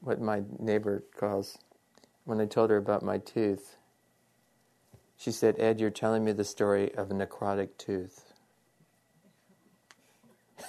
what 0.00 0.18
my 0.18 0.42
neighbor 0.58 1.02
calls 1.14 1.58
when 2.24 2.40
I 2.40 2.46
told 2.46 2.70
her 2.70 2.78
about 2.78 3.02
my 3.02 3.18
tooth. 3.18 3.76
She 5.20 5.32
said, 5.32 5.56
"Ed, 5.58 5.80
you're 5.80 5.90
telling 5.90 6.24
me 6.24 6.32
the 6.32 6.44
story 6.44 6.94
of 6.94 7.10
a 7.10 7.14
necrotic 7.14 7.76
tooth." 7.76 8.32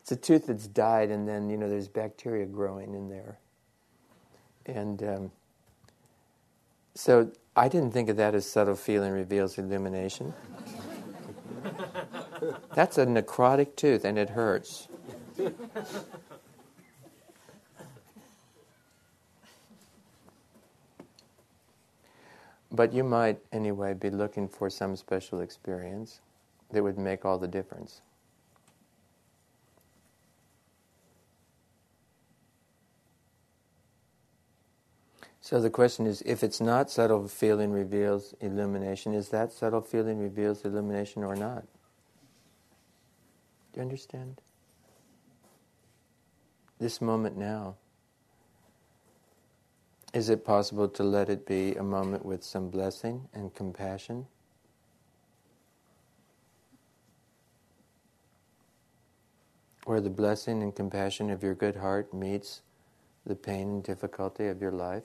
it's 0.00 0.12
a 0.12 0.16
tooth 0.16 0.46
that's 0.46 0.68
died, 0.68 1.10
and 1.10 1.26
then 1.26 1.50
you 1.50 1.56
know 1.56 1.68
there's 1.68 1.88
bacteria 1.88 2.46
growing 2.46 2.94
in 2.94 3.08
there, 3.08 3.38
and 4.64 5.02
um, 5.02 5.32
so 6.94 7.32
I 7.56 7.68
didn't 7.68 7.92
think 7.92 8.08
of 8.08 8.16
that 8.18 8.34
as 8.34 8.48
subtle 8.48 8.76
feeling 8.76 9.12
reveals 9.12 9.58
illumination. 9.58 10.34
That's 12.74 12.98
a 12.98 13.06
necrotic 13.06 13.76
tooth 13.76 14.04
and 14.04 14.18
it 14.18 14.30
hurts. 14.30 14.88
But 22.70 22.92
you 22.92 23.02
might, 23.02 23.38
anyway, 23.52 23.94
be 23.94 24.10
looking 24.10 24.48
for 24.48 24.70
some 24.70 24.96
special 24.96 25.40
experience 25.40 26.20
that 26.70 26.82
would 26.82 26.98
make 26.98 27.24
all 27.24 27.38
the 27.38 27.48
difference. 27.48 28.02
So 35.40 35.60
the 35.60 35.70
question 35.70 36.06
is 36.06 36.22
if 36.24 36.44
it's 36.44 36.60
not 36.60 36.90
subtle 36.90 37.26
feeling 37.26 37.72
reveals 37.72 38.34
illumination, 38.40 39.14
is 39.14 39.30
that 39.30 39.52
subtle 39.52 39.80
feeling 39.80 40.20
reveals 40.20 40.64
illumination 40.64 41.24
or 41.24 41.34
not? 41.34 41.64
Do 43.72 43.78
you 43.78 43.82
understand? 43.82 44.40
This 46.78 47.00
moment 47.00 47.36
now. 47.36 47.76
Is 50.12 50.28
it 50.28 50.44
possible 50.44 50.88
to 50.88 51.04
let 51.04 51.28
it 51.28 51.46
be 51.46 51.76
a 51.76 51.84
moment 51.84 52.24
with 52.24 52.42
some 52.42 52.68
blessing 52.68 53.28
and 53.32 53.54
compassion? 53.54 54.26
Where 59.84 60.00
the 60.00 60.10
blessing 60.10 60.64
and 60.64 60.74
compassion 60.74 61.30
of 61.30 61.44
your 61.44 61.54
good 61.54 61.76
heart 61.76 62.12
meets 62.12 62.62
the 63.24 63.36
pain 63.36 63.68
and 63.68 63.82
difficulty 63.84 64.48
of 64.48 64.60
your 64.60 64.72
life? 64.72 65.04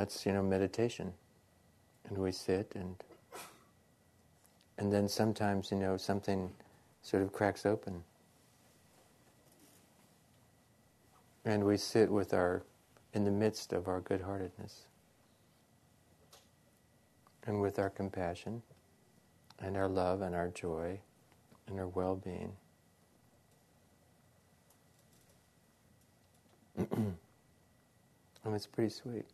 That's, 0.00 0.24
you 0.24 0.32
know, 0.32 0.42
meditation. 0.42 1.12
And 2.08 2.16
we 2.16 2.32
sit 2.32 2.72
and 2.74 2.96
and 4.78 4.90
then 4.90 5.06
sometimes, 5.06 5.70
you 5.70 5.76
know, 5.76 5.98
something 5.98 6.50
sort 7.02 7.22
of 7.22 7.34
cracks 7.34 7.66
open. 7.66 8.02
And 11.44 11.64
we 11.64 11.76
sit 11.76 12.10
with 12.10 12.32
our 12.32 12.62
in 13.12 13.24
the 13.24 13.30
midst 13.30 13.74
of 13.74 13.88
our 13.88 14.00
good 14.00 14.22
heartedness. 14.22 14.86
And 17.46 17.60
with 17.60 17.78
our 17.78 17.90
compassion 17.90 18.62
and 19.58 19.76
our 19.76 19.88
love 19.88 20.22
and 20.22 20.34
our 20.34 20.48
joy 20.48 20.98
and 21.66 21.78
our 21.78 21.88
well 21.88 22.16
being. 22.16 22.52
and 26.78 27.16
it's 28.46 28.66
pretty 28.66 28.88
sweet. 28.88 29.26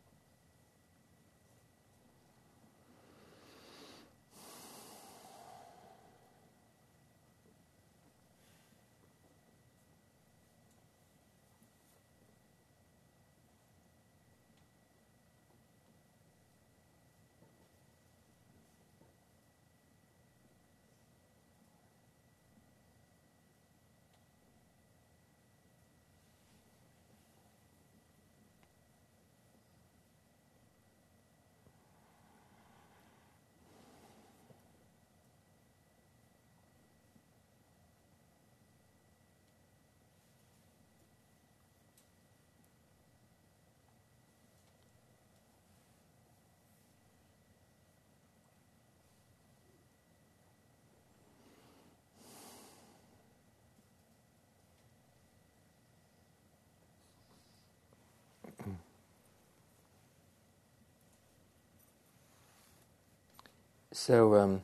So 63.97 64.35
um, 64.35 64.61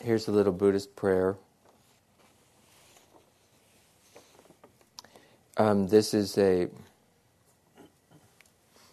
here's 0.00 0.28
a 0.28 0.30
little 0.30 0.52
Buddhist 0.52 0.94
prayer. 0.94 1.34
Um, 5.56 5.88
this 5.88 6.14
is 6.14 6.38
a 6.38 6.68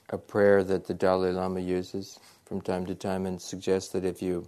a 0.10 0.18
prayer 0.18 0.64
that 0.64 0.88
the 0.88 0.94
Dalai 0.96 1.32
Lama 1.32 1.60
uses 1.60 2.20
from 2.44 2.62
time 2.62 2.88
to 2.88 2.96
time 2.96 3.28
and 3.28 3.40
suggests 3.40 3.94
that 3.94 4.04
if 4.04 4.24
you 4.24 4.48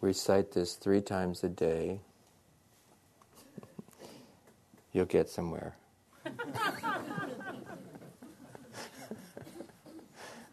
recite 0.00 0.50
this 0.50 0.74
three 0.74 1.00
times 1.00 1.44
a 1.44 1.48
day, 1.48 2.00
you'll 4.92 5.04
get 5.04 5.30
somewhere. 5.30 5.76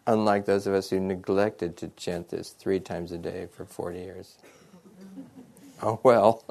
Unlike 0.06 0.46
those 0.46 0.68
of 0.68 0.74
us 0.74 0.90
who 0.90 1.00
neglected 1.00 1.78
to 1.78 1.88
chant 1.90 2.30
this 2.30 2.50
three 2.50 2.80
times 2.80 3.12
a 3.12 3.18
day 3.18 3.48
for 3.52 3.66
40 3.66 4.00
years. 4.00 4.38
Oh 5.86 6.00
well. 6.02 6.46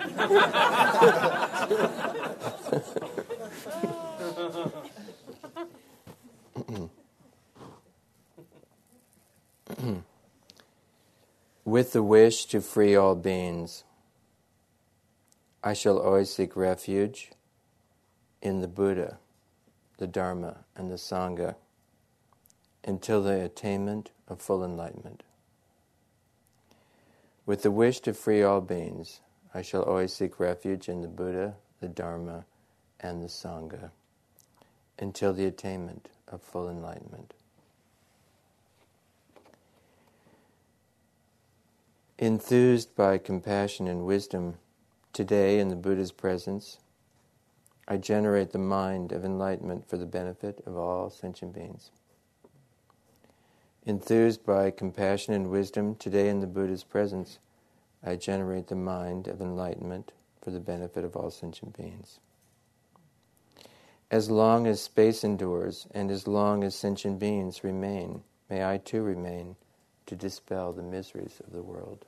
With 11.64 11.92
the 11.92 12.02
wish 12.02 12.46
to 12.46 12.60
free 12.60 12.94
all 12.94 13.14
beings, 13.14 13.84
I 15.62 15.72
shall 15.72 15.98
always 15.98 16.32
seek 16.32 16.56
refuge 16.56 17.30
in 18.40 18.60
the 18.60 18.68
Buddha, 18.68 19.18
the 19.98 20.06
Dharma, 20.06 20.58
and 20.76 20.90
the 20.90 20.96
Sangha 20.96 21.56
until 22.84 23.22
the 23.22 23.42
attainment 23.42 24.10
of 24.28 24.40
full 24.40 24.64
enlightenment. 24.64 25.22
With 27.46 27.62
the 27.62 27.70
wish 27.70 28.00
to 28.00 28.14
free 28.14 28.42
all 28.42 28.60
beings, 28.60 29.20
I 29.52 29.62
shall 29.62 29.82
always 29.82 30.12
seek 30.12 30.40
refuge 30.40 30.88
in 30.88 31.02
the 31.02 31.08
Buddha, 31.08 31.56
the 31.80 31.88
Dharma, 31.88 32.44
and 33.00 33.22
the 33.22 33.28
Sangha 33.28 33.90
until 34.98 35.32
the 35.32 35.46
attainment 35.46 36.08
of 36.28 36.40
full 36.40 36.68
enlightenment. 36.68 37.34
Enthused 42.18 42.94
by 42.94 43.18
compassion 43.18 43.88
and 43.88 44.04
wisdom, 44.06 44.54
today 45.12 45.58
in 45.58 45.68
the 45.68 45.76
Buddha's 45.76 46.12
presence, 46.12 46.78
I 47.86 47.96
generate 47.96 48.52
the 48.52 48.58
mind 48.58 49.12
of 49.12 49.24
enlightenment 49.24 49.88
for 49.88 49.98
the 49.98 50.06
benefit 50.06 50.62
of 50.64 50.76
all 50.76 51.10
sentient 51.10 51.54
beings. 51.54 51.90
Enthused 53.86 54.46
by 54.46 54.70
compassion 54.70 55.34
and 55.34 55.50
wisdom, 55.50 55.94
today 55.96 56.30
in 56.30 56.40
the 56.40 56.46
Buddha's 56.46 56.84
presence, 56.84 57.38
I 58.02 58.16
generate 58.16 58.68
the 58.68 58.74
mind 58.74 59.28
of 59.28 59.42
enlightenment 59.42 60.12
for 60.40 60.50
the 60.50 60.60
benefit 60.60 61.04
of 61.04 61.14
all 61.14 61.30
sentient 61.30 61.76
beings. 61.76 62.18
As 64.10 64.30
long 64.30 64.66
as 64.66 64.80
space 64.80 65.22
endures 65.22 65.86
and 65.90 66.10
as 66.10 66.26
long 66.26 66.64
as 66.64 66.74
sentient 66.74 67.18
beings 67.18 67.62
remain, 67.62 68.22
may 68.48 68.64
I 68.64 68.78
too 68.78 69.02
remain 69.02 69.56
to 70.06 70.16
dispel 70.16 70.72
the 70.72 70.82
miseries 70.82 71.42
of 71.46 71.52
the 71.52 71.62
world. 71.62 72.06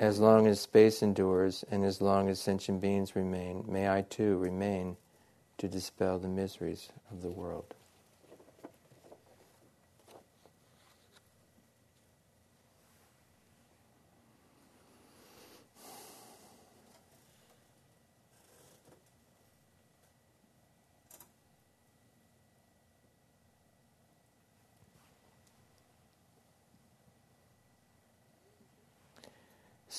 As 0.00 0.20
long 0.20 0.46
as 0.46 0.60
space 0.60 1.02
endures 1.02 1.64
and 1.70 1.84
as 1.84 2.00
long 2.00 2.30
as 2.30 2.40
sentient 2.40 2.80
beings 2.80 3.14
remain, 3.14 3.64
may 3.68 3.90
I 3.90 4.02
too 4.02 4.38
remain 4.38 4.96
to 5.58 5.68
dispel 5.68 6.18
the 6.18 6.28
miseries 6.28 6.88
of 7.10 7.20
the 7.20 7.30
world. 7.30 7.74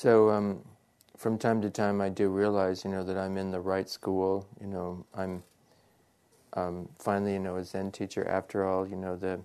So 0.05 0.29
um, 0.29 0.61
from 1.17 1.39
time 1.39 1.63
to 1.63 1.71
time, 1.71 1.99
I 1.99 2.09
do 2.09 2.29
realize, 2.29 2.85
you 2.85 2.91
know, 2.91 3.03
that 3.03 3.17
I'm 3.17 3.37
in 3.37 3.49
the 3.49 3.59
right 3.59 3.89
school. 3.89 4.47
You 4.61 4.67
know, 4.67 5.03
I'm 5.15 5.41
um, 6.53 6.89
finally, 6.99 7.33
you 7.33 7.39
know, 7.39 7.55
a 7.55 7.63
Zen 7.63 7.91
teacher. 7.91 8.23
After 8.27 8.67
all, 8.67 8.87
you 8.87 8.97
know, 8.97 9.15
the 9.15 9.39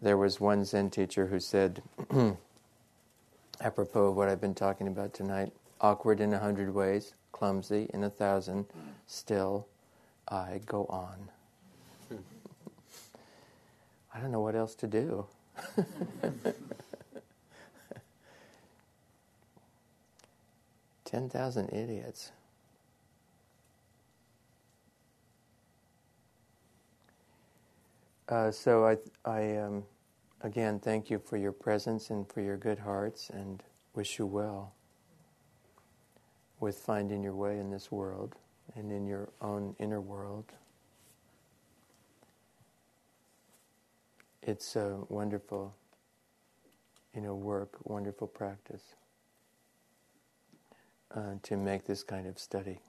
there 0.00 0.16
was 0.16 0.40
one 0.40 0.64
Zen 0.64 0.88
teacher 0.88 1.26
who 1.26 1.38
said, 1.38 1.82
apropos 3.60 4.06
of 4.06 4.16
what 4.16 4.30
I've 4.30 4.40
been 4.40 4.54
talking 4.54 4.88
about 4.88 5.12
tonight, 5.12 5.52
awkward 5.82 6.22
in 6.22 6.32
a 6.32 6.38
hundred 6.38 6.72
ways, 6.72 7.12
clumsy 7.32 7.90
in 7.92 8.02
a 8.02 8.08
thousand, 8.08 8.64
still 9.06 9.68
I 10.26 10.62
go 10.64 10.86
on. 10.86 11.28
I 14.14 14.20
don't 14.20 14.32
know 14.32 14.40
what 14.40 14.54
else 14.54 14.74
to 14.76 14.86
do. 14.86 15.26
10,000 21.06 21.68
idiots. 21.72 22.32
Uh, 28.28 28.50
so 28.50 28.84
I, 28.84 28.96
I 29.24 29.56
um, 29.56 29.84
again 30.40 30.80
thank 30.80 31.10
you 31.10 31.20
for 31.20 31.36
your 31.36 31.52
presence 31.52 32.10
and 32.10 32.30
for 32.30 32.40
your 32.40 32.56
good 32.56 32.80
hearts, 32.80 33.30
and 33.30 33.62
wish 33.94 34.18
you 34.18 34.26
well 34.26 34.74
with 36.58 36.76
finding 36.76 37.22
your 37.22 37.34
way 37.34 37.58
in 37.60 37.70
this 37.70 37.92
world 37.92 38.34
and 38.74 38.90
in 38.90 39.06
your 39.06 39.28
own 39.40 39.76
inner 39.78 40.00
world. 40.00 40.52
It's 44.42 44.74
a 44.74 44.98
wonderful, 45.08 45.74
you 47.14 47.20
know, 47.20 47.34
work, 47.36 47.78
wonderful 47.84 48.26
practice 48.26 48.82
uh, 51.14 51.34
to 51.42 51.56
make 51.56 51.86
this 51.86 52.02
kind 52.02 52.26
of 52.26 52.38
study. 52.38 52.80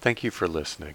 Thank 0.00 0.22
you 0.22 0.30
for 0.30 0.46
listening. 0.46 0.94